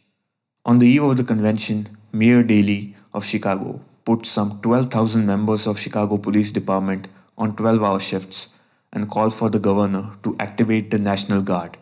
On 0.66 0.80
the 0.80 0.88
eve 0.88 1.04
of 1.04 1.18
the 1.18 1.24
convention, 1.24 1.98
Mayor 2.12 2.44
Daley 2.44 2.96
of 3.14 3.26
Chicago 3.26 3.82
put 4.06 4.26
some 4.26 4.60
12,000 4.62 5.26
members 5.26 5.68
of 5.68 5.80
Chicago 5.80 6.18
Police 6.18 6.52
Department 6.52 7.08
on 7.40 7.56
12-hour 7.56 8.00
shifts 8.00 8.60
and 8.94 9.10
called 9.10 9.34
for 9.34 9.50
the 9.50 9.60
governor 9.60 10.12
to 10.24 10.36
activate 10.40 10.92
the 10.92 11.00
National 11.00 11.42
Guard. 11.42 11.78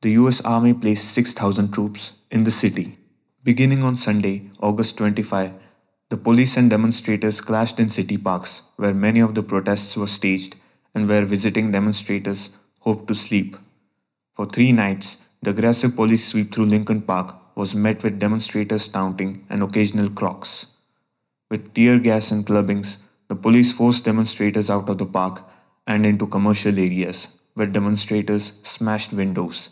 The 0.00 0.12
US 0.12 0.40
Army 0.40 0.72
placed 0.72 1.12
6,000 1.12 1.72
troops 1.72 2.12
in 2.30 2.44
the 2.44 2.50
city. 2.50 2.96
Beginning 3.44 3.82
on 3.82 3.96
Sunday, 3.96 4.50
August 4.60 4.96
25, 4.96 5.52
the 6.08 6.16
police 6.16 6.56
and 6.56 6.70
demonstrators 6.70 7.40
clashed 7.40 7.78
in 7.78 7.88
city 7.88 8.16
parks, 8.16 8.62
where 8.76 8.94
many 8.94 9.20
of 9.20 9.34
the 9.34 9.42
protests 9.42 9.96
were 9.96 10.06
staged 10.06 10.56
and 10.94 11.08
where 11.08 11.24
visiting 11.24 11.70
demonstrators 11.70 12.50
hoped 12.80 13.08
to 13.08 13.14
sleep. 13.14 13.56
For 14.34 14.46
three 14.46 14.72
nights, 14.72 15.26
the 15.42 15.50
aggressive 15.50 15.96
police 15.96 16.26
sweep 16.28 16.52
through 16.52 16.66
Lincoln 16.66 17.02
Park 17.02 17.34
was 17.54 17.74
met 17.74 18.02
with 18.02 18.18
demonstrators 18.18 18.88
taunting 18.88 19.46
and 19.50 19.62
occasional 19.62 20.10
crocs. 20.10 20.76
With 21.50 21.74
tear 21.74 21.98
gas 21.98 22.30
and 22.30 22.46
clubbings, 22.46 23.02
the 23.30 23.36
police 23.36 23.72
forced 23.72 24.04
demonstrators 24.06 24.68
out 24.74 24.88
of 24.88 24.98
the 24.98 25.06
park 25.06 25.44
and 25.86 26.04
into 26.04 26.26
commercial 26.26 26.76
areas, 26.76 27.38
where 27.54 27.74
demonstrators 27.74 28.46
smashed 28.64 29.12
windows. 29.12 29.68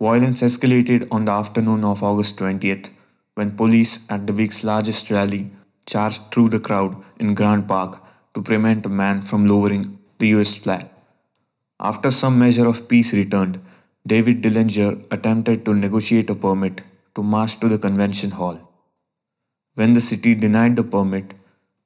Violence 0.00 0.40
escalated 0.40 1.06
on 1.10 1.26
the 1.26 1.32
afternoon 1.32 1.84
of 1.84 2.02
August 2.02 2.38
20th 2.38 2.88
when 3.34 3.54
police 3.54 4.10
at 4.10 4.26
the 4.26 4.32
week's 4.32 4.64
largest 4.64 5.10
rally 5.10 5.50
charged 5.84 6.22
through 6.32 6.48
the 6.48 6.58
crowd 6.58 6.96
in 7.20 7.34
Grant 7.34 7.68
Park 7.68 8.02
to 8.32 8.40
prevent 8.40 8.86
a 8.86 8.96
man 9.02 9.20
from 9.20 9.46
lowering 9.46 9.98
the 10.18 10.28
US 10.28 10.56
flag. 10.56 10.88
After 11.78 12.10
some 12.10 12.38
measure 12.38 12.66
of 12.66 12.88
peace 12.88 13.12
returned, 13.12 13.60
David 14.06 14.40
Dellinger 14.40 15.04
attempted 15.10 15.66
to 15.66 15.74
negotiate 15.74 16.30
a 16.30 16.34
permit 16.34 16.80
to 17.14 17.22
march 17.22 17.60
to 17.60 17.68
the 17.68 17.78
convention 17.78 18.30
hall. 18.30 18.58
When 19.74 19.92
the 19.92 20.00
city 20.00 20.34
denied 20.34 20.76
the 20.76 20.84
permit, 20.84 21.34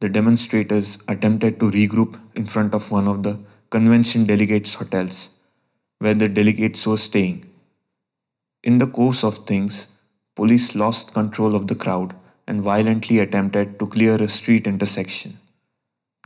the 0.00 0.08
demonstrators 0.08 0.98
attempted 1.08 1.58
to 1.58 1.70
regroup 1.70 2.20
in 2.34 2.46
front 2.46 2.74
of 2.74 2.90
one 2.92 3.08
of 3.08 3.22
the 3.22 3.38
convention 3.70 4.26
delegates' 4.26 4.74
hotels, 4.74 5.40
where 5.98 6.14
the 6.14 6.28
delegates 6.28 6.86
were 6.86 6.96
staying. 6.96 7.44
In 8.62 8.78
the 8.78 8.86
course 8.86 9.24
of 9.24 9.46
things, 9.46 9.94
police 10.36 10.74
lost 10.74 11.12
control 11.14 11.54
of 11.56 11.66
the 11.66 11.74
crowd 11.74 12.14
and 12.46 12.62
violently 12.62 13.18
attempted 13.18 13.78
to 13.78 13.86
clear 13.86 14.14
a 14.22 14.28
street 14.28 14.66
intersection. 14.66 15.38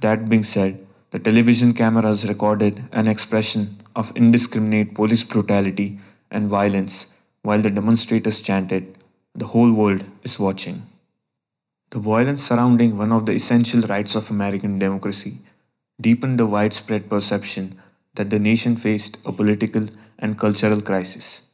That 0.02 0.28
being 0.28 0.42
said, 0.42 0.86
the 1.10 1.18
television 1.18 1.72
cameras 1.72 2.28
recorded 2.28 2.84
an 2.92 3.08
expression 3.08 3.78
of 3.96 4.16
indiscriminate 4.16 4.94
police 4.94 5.24
brutality 5.24 5.98
and 6.30 6.48
violence 6.48 7.14
while 7.42 7.60
the 7.60 7.70
demonstrators 7.70 8.40
chanted, 8.40 8.96
The 9.34 9.46
whole 9.46 9.72
world 9.72 10.04
is 10.22 10.38
watching. 10.38 10.91
The 11.92 11.98
violence 11.98 12.42
surrounding 12.42 12.96
one 12.96 13.12
of 13.12 13.26
the 13.26 13.32
essential 13.32 13.82
rights 13.82 14.14
of 14.14 14.30
American 14.30 14.78
democracy 14.78 15.38
deepened 16.00 16.40
the 16.40 16.46
widespread 16.46 17.10
perception 17.10 17.78
that 18.14 18.30
the 18.30 18.38
nation 18.38 18.76
faced 18.76 19.18
a 19.26 19.32
political 19.32 19.88
and 20.18 20.38
cultural 20.38 20.80
crisis. 20.80 21.50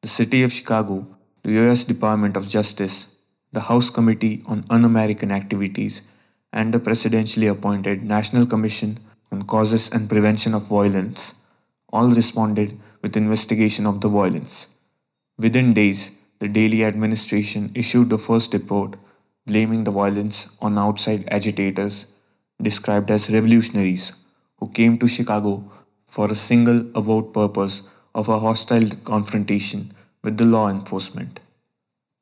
The 0.00 0.08
city 0.08 0.42
of 0.42 0.54
Chicago 0.54 1.06
the 1.42 1.52
U.S. 1.52 1.84
Department 1.84 2.38
of 2.38 2.48
Justice, 2.48 3.14
the 3.52 3.60
House 3.68 3.90
Committee 3.90 4.42
on 4.46 4.64
Un 4.70 4.86
American 4.86 5.30
Activities, 5.30 6.00
and 6.54 6.72
the 6.72 6.78
presidentially 6.78 7.50
appointed 7.50 8.02
National 8.02 8.46
Commission 8.46 8.98
on 9.30 9.42
Causes 9.42 9.90
and 9.90 10.08
Prevention 10.08 10.54
of 10.54 10.66
Violence 10.66 11.42
all 11.90 12.08
responded 12.08 12.80
with 13.02 13.18
investigation 13.18 13.84
of 13.84 14.00
the 14.00 14.08
violence. 14.08 14.78
Within 15.36 15.74
days, 15.74 16.18
the 16.38 16.48
Daley 16.48 16.82
administration 16.82 17.70
issued 17.74 18.08
the 18.08 18.16
first 18.16 18.54
report 18.54 18.96
blaming 19.46 19.84
the 19.84 19.90
violence 19.90 20.56
on 20.60 20.78
outside 20.78 21.28
agitators 21.30 22.12
described 22.60 23.10
as 23.10 23.30
revolutionaries 23.30 24.12
who 24.58 24.68
came 24.68 24.98
to 24.98 25.08
Chicago 25.08 25.70
for 26.06 26.30
a 26.30 26.34
single 26.34 26.80
avowed 26.94 27.32
purpose 27.34 27.82
of 28.14 28.28
a 28.28 28.38
hostile 28.38 28.88
confrontation 29.04 29.92
with 30.22 30.38
the 30.38 30.44
law 30.44 30.68
enforcement. 30.68 31.40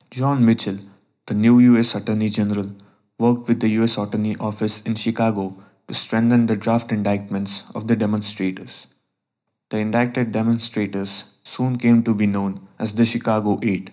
John 0.09 0.45
Mitchell, 0.45 0.79
the 1.27 1.33
new 1.33 1.59
U.S. 1.59 1.95
Attorney 1.95 2.29
General, 2.29 2.71
worked 3.19 3.47
with 3.47 3.59
the 3.59 3.69
U.S. 3.69 3.97
Attorney 3.97 4.35
Office 4.39 4.81
in 4.81 4.95
Chicago 4.95 5.55
to 5.87 5.93
strengthen 5.93 6.47
the 6.47 6.55
draft 6.55 6.91
indictments 6.91 7.69
of 7.73 7.87
the 7.87 7.95
demonstrators. 7.95 8.87
The 9.69 9.77
indicted 9.77 10.31
demonstrators 10.31 11.33
soon 11.43 11.77
came 11.77 12.03
to 12.03 12.13
be 12.13 12.27
known 12.27 12.67
as 12.79 12.93
the 12.93 13.05
Chicago 13.05 13.59
Eight 13.63 13.91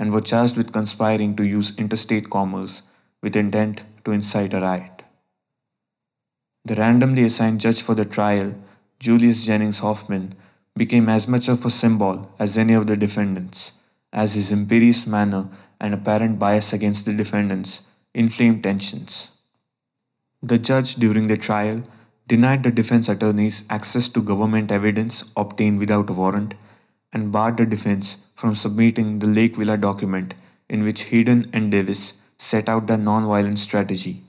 and 0.00 0.14
were 0.14 0.26
charged 0.32 0.56
with 0.56 0.72
conspiring 0.72 1.36
to 1.36 1.46
use 1.46 1.78
interstate 1.78 2.30
commerce 2.30 2.82
with 3.22 3.36
intent 3.36 3.84
to 4.04 4.12
incite 4.12 4.54
a 4.54 4.60
riot. 4.60 5.02
The 6.64 6.74
randomly 6.76 7.24
assigned 7.24 7.60
judge 7.60 7.82
for 7.82 7.94
the 7.94 8.06
trial, 8.06 8.54
Julius 8.98 9.44
Jennings 9.44 9.80
Hoffman, 9.80 10.34
became 10.74 11.10
as 11.10 11.28
much 11.28 11.48
of 11.48 11.66
a 11.66 11.70
symbol 11.70 12.32
as 12.38 12.56
any 12.56 12.72
of 12.72 12.86
the 12.86 12.96
defendants, 12.96 13.82
as 14.10 14.34
his 14.34 14.50
imperious 14.50 15.06
manner 15.06 15.48
and 15.78 15.92
apparent 15.92 16.38
bias 16.38 16.72
against 16.72 17.04
the 17.04 17.12
defendants 17.12 17.88
inflamed 18.14 18.62
tensions. 18.62 19.36
The 20.42 20.58
judge 20.58 20.94
during 20.94 21.26
the 21.26 21.36
trial 21.36 21.82
denied 22.26 22.62
the 22.62 22.70
defense 22.70 23.10
attorneys 23.10 23.64
access 23.68 24.08
to 24.08 24.22
government 24.22 24.72
evidence 24.72 25.30
obtained 25.36 25.78
without 25.78 26.08
a 26.08 26.14
warrant 26.14 26.54
and 27.12 27.32
barred 27.32 27.56
the 27.56 27.66
defense 27.66 28.26
from 28.34 28.54
submitting 28.54 29.18
the 29.18 29.26
Lake 29.26 29.56
Villa 29.56 29.76
document 29.76 30.34
in 30.68 30.82
which 30.82 31.04
Hayden 31.04 31.50
and 31.52 31.70
Davis 31.70 32.20
set 32.38 32.68
out 32.68 32.86
their 32.86 32.96
non-violent 32.96 33.58
strategy. 33.58 34.22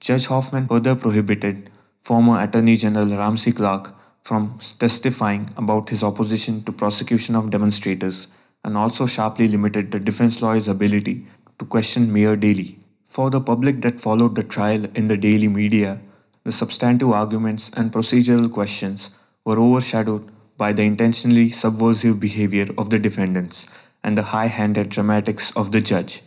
Judge 0.00 0.26
Hoffman 0.26 0.66
further 0.66 0.94
prohibited 0.94 1.70
former 2.00 2.42
Attorney 2.42 2.76
General 2.76 3.06
Ramsey 3.06 3.52
Clark 3.52 3.94
from 4.22 4.58
testifying 4.78 5.50
about 5.56 5.90
his 5.90 6.02
opposition 6.02 6.62
to 6.64 6.72
prosecution 6.72 7.36
of 7.36 7.50
demonstrators 7.50 8.28
and 8.64 8.76
also 8.76 9.06
sharply 9.06 9.48
limited 9.48 9.92
the 9.92 10.00
defense 10.00 10.40
lawyer's 10.42 10.68
ability 10.68 11.26
to 11.58 11.66
question 11.66 12.12
Mayor 12.12 12.36
Daley. 12.36 12.78
For 13.04 13.30
the 13.30 13.40
public 13.40 13.82
that 13.82 14.00
followed 14.00 14.34
the 14.34 14.42
trial 14.42 14.86
in 14.94 15.08
the 15.08 15.16
daily 15.16 15.48
media, 15.48 16.00
the 16.42 16.52
substantive 16.52 17.10
arguments 17.10 17.70
and 17.76 17.92
procedural 17.92 18.50
questions 18.50 19.10
were 19.44 19.58
overshadowed 19.58 20.30
by 20.56 20.72
the 20.72 20.82
intentionally 20.82 21.50
subversive 21.50 22.20
behavior 22.20 22.68
of 22.78 22.90
the 22.90 22.98
defendants 22.98 23.66
and 24.02 24.16
the 24.16 24.30
high 24.34 24.46
handed 24.46 24.88
dramatics 24.88 25.50
of 25.56 25.72
the 25.72 25.80
judge. 25.80 26.22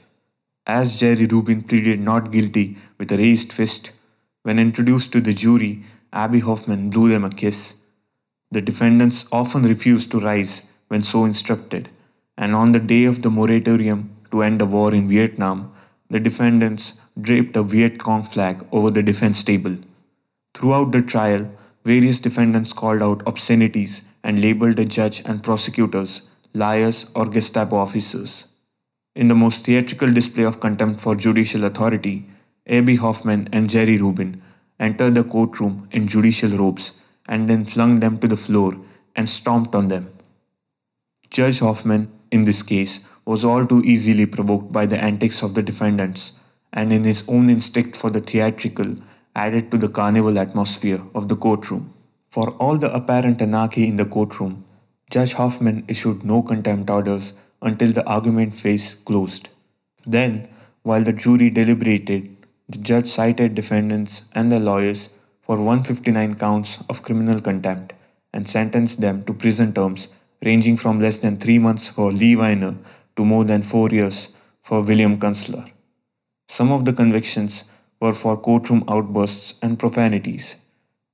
As 0.66 1.00
Jerry 1.00 1.26
Rubin 1.26 1.64
pleaded 1.64 2.00
not 2.00 2.32
guilty 2.32 2.78
with 2.98 3.12
a 3.12 3.18
raised 3.18 3.54
fist, 3.54 3.92
when 4.44 4.60
introduced 4.60 5.12
to 5.14 5.22
the 5.22 5.34
jury, 5.34 5.84
Abbie 6.12 6.40
Hoffman 6.40 6.90
blew 6.90 7.10
them 7.10 7.24
a 7.24 7.30
kiss 7.30 7.78
the 8.50 8.62
defendants 8.62 9.28
often 9.32 9.64
refused 9.64 10.10
to 10.12 10.22
rise 10.22 10.72
when 10.88 11.02
so 11.02 11.26
instructed, 11.26 11.90
and 12.38 12.56
on 12.56 12.72
the 12.72 12.80
day 12.80 13.04
of 13.04 13.22
the 13.22 13.30
moratorium 13.30 14.16
to 14.32 14.42
end 14.42 14.62
the 14.62 14.66
war 14.66 14.94
in 14.94 15.10
Vietnam, 15.10 15.74
the 16.10 16.20
defendants 16.20 17.02
draped 17.20 17.58
a 17.58 17.64
Viet 17.64 17.98
Cong 18.00 18.24
flag 18.24 18.66
over 18.72 18.90
the 18.90 19.04
defense 19.04 19.44
table. 19.44 19.76
Throughout 20.54 20.94
the 20.94 21.02
trial, 21.02 21.52
various 21.84 22.22
defendants 22.22 22.72
called 22.72 23.02
out 23.02 23.22
obscenities 23.28 24.08
and 24.28 24.42
labeled 24.42 24.76
the 24.76 24.86
judge 24.86 25.22
and 25.26 25.42
prosecutors 25.42 26.30
liars 26.54 27.12
or 27.16 27.26
Gestapo 27.26 27.78
officers. 27.78 28.52
In 29.16 29.30
the 29.30 29.36
most 29.36 29.66
theatrical 29.66 30.12
display 30.12 30.44
of 30.44 30.60
contempt 30.60 31.00
for 31.02 31.16
judicial 31.16 31.64
authority, 31.64 32.26
Abbie 32.68 32.98
Hoffman 32.98 33.48
and 33.54 33.70
Jerry 33.70 33.98
Rubin 33.98 34.42
entered 34.80 35.16
the 35.16 35.24
courtroom 35.24 35.88
in 35.92 36.08
judicial 36.08 36.52
robes 36.52 37.00
and 37.28 37.50
then 37.50 37.66
flung 37.66 38.00
them 38.02 38.20
to 38.20 38.28
the 38.28 38.38
floor 38.38 38.74
and 39.16 39.30
stomped 39.30 39.74
on 39.74 39.88
them. 39.88 40.12
Judge 41.30 41.60
Hoffman, 41.60 42.12
in 42.30 42.46
this 42.46 42.64
case, 42.64 43.08
was 43.26 43.44
all 43.44 43.66
too 43.66 43.82
easily 43.84 44.26
provoked 44.26 44.72
by 44.72 44.86
the 44.86 45.02
antics 45.04 45.42
of 45.42 45.54
the 45.54 45.64
defendants, 45.64 46.40
and 46.72 46.94
in 46.94 47.04
his 47.04 47.28
own 47.28 47.50
instinct 47.50 47.98
for 47.98 48.10
the 48.10 48.22
theatrical, 48.22 48.96
added 49.36 49.72
to 49.72 49.78
the 49.78 49.90
carnival 49.90 50.38
atmosphere 50.40 51.02
of 51.16 51.28
the 51.28 51.36
courtroom. 51.36 51.94
For 52.30 52.52
all 52.52 52.78
the 52.78 52.94
apparent 52.94 53.42
anarchy 53.42 53.88
in 53.88 53.96
the 53.96 54.06
courtroom, 54.06 54.66
Judge 55.10 55.34
Hoffman 55.34 55.86
issued 55.88 56.24
no 56.24 56.42
contempt 56.42 56.90
orders 56.90 57.34
until 57.62 57.92
the 57.92 58.06
argument 58.06 58.56
phase 58.56 58.94
closed. 58.94 59.50
Then, 60.06 60.48
while 60.84 61.04
the 61.04 61.14
jury 61.14 61.50
deliberated, 61.50 62.36
the 62.70 62.78
judge 62.78 63.08
cited 63.08 63.56
defendants 63.56 64.30
and 64.36 64.52
their 64.52 64.60
lawyers 64.60 65.10
for 65.42 65.58
159 65.58 66.36
counts 66.36 66.84
of 66.90 67.02
criminal 67.02 67.40
contempt 67.40 67.94
and 68.34 68.46
sentenced 68.46 69.00
them 69.00 69.24
to 69.24 69.34
prison 69.34 69.74
terms 69.74 70.10
ranging 70.44 70.78
from 70.78 71.00
less 71.00 71.20
than 71.20 71.38
three 71.38 71.58
months 71.58 71.90
for 71.90 72.12
Lee 72.12 72.36
Weiner 72.36 72.76
to 73.16 73.26
more 73.26 73.46
than 73.46 73.64
four 73.64 73.90
years 73.90 74.36
for 74.62 74.82
William 74.82 75.18
Kunstler. 75.18 75.72
Some 76.50 76.72
of 76.72 76.86
the 76.86 76.94
convictions 76.94 77.72
were 78.00 78.14
for 78.14 78.38
courtroom 78.38 78.84
outbursts 78.88 79.56
and 79.62 79.80
profanities. 79.80 80.67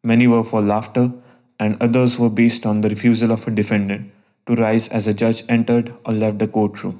Many 0.03 0.27
were 0.27 0.43
for 0.43 0.61
laughter, 0.61 1.13
and 1.59 1.81
others 1.81 2.19
were 2.19 2.29
based 2.29 2.65
on 2.65 2.81
the 2.81 2.89
refusal 2.89 3.31
of 3.31 3.47
a 3.47 3.51
defendant 3.51 4.11
to 4.45 4.55
rise 4.55 4.89
as 4.89 5.07
a 5.07 5.13
judge 5.13 5.43
entered 5.47 5.93
or 6.05 6.13
left 6.13 6.39
the 6.39 6.47
courtroom. 6.47 6.99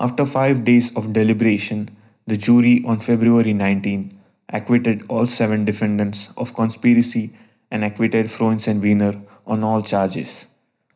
After 0.00 0.26
five 0.26 0.64
days 0.64 0.96
of 0.96 1.12
deliberation, 1.12 1.96
the 2.26 2.36
jury 2.36 2.82
on 2.86 3.00
February 3.00 3.52
19 3.52 4.18
acquitted 4.48 5.04
all 5.08 5.26
seven 5.26 5.64
defendants 5.64 6.34
of 6.36 6.54
conspiracy 6.54 7.32
and 7.70 7.84
acquitted 7.84 8.26
Froines 8.26 8.66
and 8.66 8.82
Weiner 8.82 9.20
on 9.46 9.62
all 9.62 9.82
charges. 9.82 10.48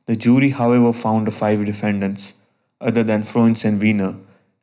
The 0.07 0.17
jury, 0.17 0.51
however, 0.51 0.93
found 0.93 1.33
five 1.33 1.65
defendants, 1.65 2.43
other 2.81 3.03
than 3.03 3.23
Froines 3.23 3.65
and 3.65 3.81
Weiner, 3.81 4.17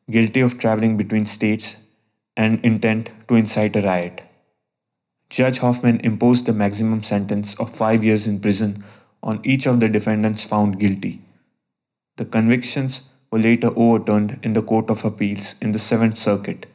guilty 0.10 0.42
of 0.42 0.60
traveling 0.60 0.98
between 0.98 1.26
states 1.26 1.88
and 2.36 2.64
intent 2.66 3.12
to 3.28 3.36
incite 3.36 3.76
a 3.76 3.82
riot. 3.82 4.24
Judge 5.32 5.60
Hoffman 5.60 6.02
imposed 6.02 6.46
the 6.46 6.52
maximum 6.52 7.04
sentence 7.04 7.56
of 7.58 7.74
five 7.74 8.04
years 8.04 8.28
in 8.28 8.42
prison 8.42 8.84
on 9.24 9.40
each 9.46 9.66
of 9.66 9.80
the 9.80 9.88
defendants 9.88 10.44
found 10.44 10.78
guilty. 10.78 11.22
The 12.18 12.26
convictions 12.26 13.14
were 13.32 13.40
later 13.40 13.72
overturned 13.78 14.42
in 14.44 14.52
the 14.52 14.62
Court 14.62 14.90
of 14.90 15.06
Appeals 15.06 15.56
in 15.62 15.72
the 15.72 15.80
Seventh 15.80 16.18
Circuit. 16.18 16.66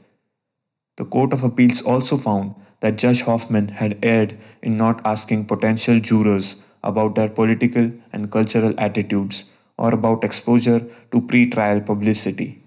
The 0.97 1.05
Court 1.05 1.35
of 1.35 1.45
Appeals 1.45 1.83
also 1.83 2.16
found 2.16 2.55
that 2.81 2.97
Judge 2.97 3.21
Hoffman 3.21 3.69
had 3.69 3.99
erred 4.03 4.38
in 4.62 4.79
not 4.79 5.05
asking 5.05 5.45
potential 5.45 6.01
jurors 6.01 6.64
about 6.83 7.14
their 7.14 7.29
political 7.29 7.92
and 8.11 8.33
cultural 8.33 8.73
attitudes 8.79 9.53
or 9.77 9.92
about 9.92 10.25
exposure 10.25 10.81
to 11.11 11.21
pre 11.21 11.51
trial 11.51 11.83
publicity. 11.83 12.62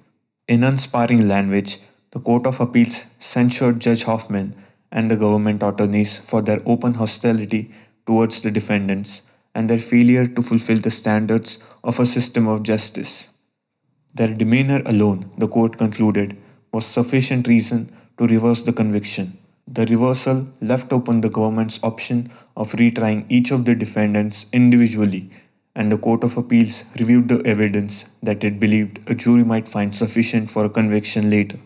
In 0.47 0.63
unsparing 0.63 1.27
language, 1.27 1.79
the 2.11 2.19
Court 2.19 2.45
of 2.45 2.59
Appeals 2.59 3.15
censured 3.17 3.79
Judge 3.79 4.03
Hoffman 4.03 4.55
and 4.91 5.09
the 5.09 5.15
government 5.15 5.63
attorneys 5.63 6.17
for 6.17 6.41
their 6.41 6.59
open 6.65 6.95
hostility 6.95 7.71
towards 8.05 8.41
the 8.41 8.51
defendants 8.51 9.29
and 9.53 9.69
their 9.69 9.79
failure 9.79 10.27
to 10.27 10.41
fulfill 10.41 10.77
the 10.77 10.91
standards 10.91 11.59
of 11.83 11.99
a 11.99 12.05
system 12.05 12.47
of 12.47 12.63
justice. 12.63 13.35
Their 14.13 14.33
demeanor 14.33 14.81
alone, 14.85 15.31
the 15.37 15.47
court 15.47 15.77
concluded, 15.77 16.37
was 16.71 16.85
sufficient 16.85 17.47
reason 17.47 17.91
to 18.17 18.27
reverse 18.27 18.63
the 18.63 18.73
conviction. 18.73 19.37
The 19.67 19.85
reversal 19.85 20.47
left 20.61 20.91
open 20.91 21.21
the 21.21 21.29
government's 21.29 21.79
option 21.83 22.31
of 22.57 22.71
retrying 22.73 23.25
each 23.29 23.51
of 23.51 23.65
the 23.65 23.75
defendants 23.75 24.47
individually, 24.51 25.29
and 25.75 25.91
the 25.91 25.97
Court 25.97 26.23
of 26.23 26.37
Appeals 26.37 26.85
reviewed 26.99 27.29
the 27.29 27.45
evidence 27.45 28.15
that 28.23 28.43
it 28.43 28.59
believed 28.59 28.99
a 29.07 29.13
jury 29.13 29.43
might 29.43 29.67
find 29.67 29.95
sufficient 29.95 30.49
for 30.49 30.65
a 30.65 30.69
conviction 30.69 31.29
later. 31.29 31.59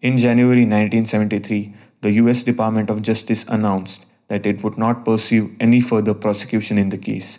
In 0.00 0.16
January 0.16 0.64
1973, 0.64 1.74
the 2.04 2.12
US 2.22 2.42
Department 2.44 2.90
of 2.90 3.00
Justice 3.00 3.44
announced 3.48 4.06
that 4.28 4.44
it 4.44 4.62
would 4.62 4.76
not 4.76 5.04
pursue 5.06 5.56
any 5.58 5.80
further 5.80 6.12
prosecution 6.12 6.76
in 6.76 6.90
the 6.90 6.98
case. 6.98 7.30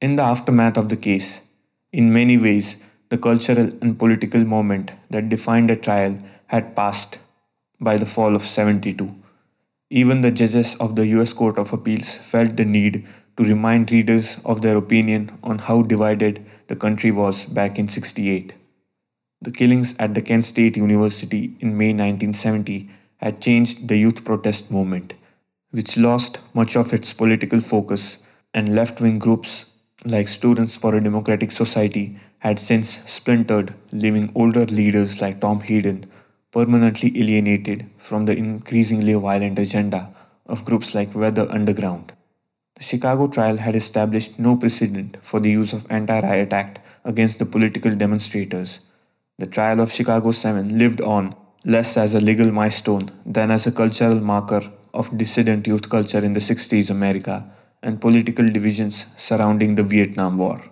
In 0.00 0.16
the 0.16 0.24
aftermath 0.24 0.76
of 0.76 0.88
the 0.88 0.96
case, 0.96 1.48
in 1.92 2.12
many 2.12 2.36
ways, 2.36 2.84
the 3.08 3.18
cultural 3.18 3.70
and 3.80 3.98
political 3.98 4.44
moment 4.44 4.90
that 5.10 5.28
defined 5.28 5.70
the 5.70 5.76
trial 5.76 6.18
had 6.46 6.74
passed 6.74 7.20
by 7.80 7.96
the 7.96 8.10
fall 8.14 8.34
of 8.34 8.42
72. 8.42 9.14
Even 9.90 10.22
the 10.22 10.32
judges 10.32 10.74
of 10.76 10.96
the 10.96 11.06
US 11.18 11.32
Court 11.32 11.56
of 11.56 11.72
Appeals 11.72 12.16
felt 12.32 12.56
the 12.56 12.64
need 12.64 13.06
to 13.36 13.44
remind 13.44 13.92
readers 13.92 14.42
of 14.44 14.60
their 14.60 14.76
opinion 14.76 15.30
on 15.44 15.60
how 15.60 15.82
divided 15.82 16.44
the 16.66 16.76
country 16.76 17.12
was 17.12 17.44
back 17.46 17.78
in 17.78 17.86
68. 17.86 18.54
The 19.40 19.52
killings 19.52 19.96
at 19.98 20.14
the 20.14 20.20
Kent 20.20 20.46
State 20.46 20.76
University 20.76 21.56
in 21.60 21.78
May 21.78 21.92
1970 21.92 22.97
had 23.18 23.40
changed 23.40 23.88
the 23.88 23.98
youth 23.98 24.24
protest 24.24 24.72
movement 24.72 25.14
which 25.70 25.98
lost 25.98 26.40
much 26.54 26.76
of 26.76 26.92
its 26.92 27.12
political 27.12 27.60
focus, 27.60 28.26
and 28.54 28.74
left 28.74 29.00
wing 29.00 29.18
groups 29.18 29.74
like 30.04 30.28
Students 30.28 30.76
for 30.76 30.94
a 30.94 31.02
Democratic 31.02 31.50
Society 31.50 32.16
had 32.38 32.58
since 32.58 32.88
splintered, 33.10 33.74
leaving 33.92 34.32
older 34.34 34.64
leaders 34.64 35.20
like 35.20 35.40
Tom 35.40 35.60
Hayden 35.60 36.06
permanently 36.50 37.12
alienated 37.20 37.90
from 37.98 38.24
the 38.24 38.36
increasingly 38.36 39.12
violent 39.12 39.58
agenda 39.58 40.14
of 40.46 40.64
groups 40.64 40.94
like 40.94 41.14
Weather 41.14 41.46
Underground. 41.50 42.12
The 42.76 42.84
Chicago 42.84 43.26
trial 43.26 43.58
had 43.58 43.76
established 43.76 44.38
no 44.38 44.56
precedent 44.56 45.18
for 45.20 45.40
the 45.40 45.50
use 45.50 45.74
of 45.74 45.90
anti-riot 45.90 46.52
act 46.52 46.78
against 47.04 47.38
the 47.38 47.44
political 47.44 47.94
demonstrators. 47.94 48.80
The 49.38 49.46
trial 49.46 49.80
of 49.80 49.92
Chicago 49.92 50.32
7 50.32 50.78
lived 50.78 51.02
on 51.02 51.34
less 51.74 51.96
as 51.98 52.14
a 52.14 52.20
legal 52.20 52.50
milestone 52.50 53.10
than 53.26 53.50
as 53.50 53.66
a 53.66 53.72
cultural 53.80 54.20
marker 54.20 54.62
of 54.94 55.16
dissident 55.18 55.66
youth 55.66 55.88
culture 55.90 56.24
in 56.28 56.32
the 56.32 56.40
60s 56.40 56.90
America 56.90 57.36
and 57.82 58.00
political 58.00 58.50
divisions 58.50 59.06
surrounding 59.16 59.74
the 59.74 59.82
Vietnam 59.82 60.38
War. 60.38 60.62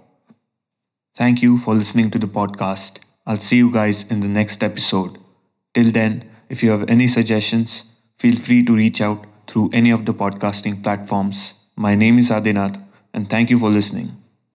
Thank 1.14 1.42
you 1.42 1.58
for 1.58 1.74
listening 1.74 2.10
to 2.12 2.18
the 2.18 2.26
podcast. 2.26 3.00
I'll 3.26 3.44
see 3.48 3.58
you 3.58 3.70
guys 3.72 4.10
in 4.10 4.20
the 4.20 4.28
next 4.28 4.62
episode. 4.62 5.18
Till 5.74 5.90
then, 5.90 6.24
if 6.48 6.62
you 6.62 6.70
have 6.70 6.88
any 6.88 7.08
suggestions, 7.08 7.94
feel 8.18 8.36
free 8.36 8.64
to 8.64 8.74
reach 8.74 9.00
out 9.00 9.26
through 9.46 9.70
any 9.74 9.90
of 9.90 10.06
the 10.06 10.14
podcasting 10.14 10.82
platforms. 10.82 11.54
My 11.76 11.94
name 11.94 12.18
is 12.18 12.30
Adinath, 12.30 12.80
and 13.12 13.28
thank 13.28 13.50
you 13.50 13.58
for 13.58 13.68
listening. 13.68 14.16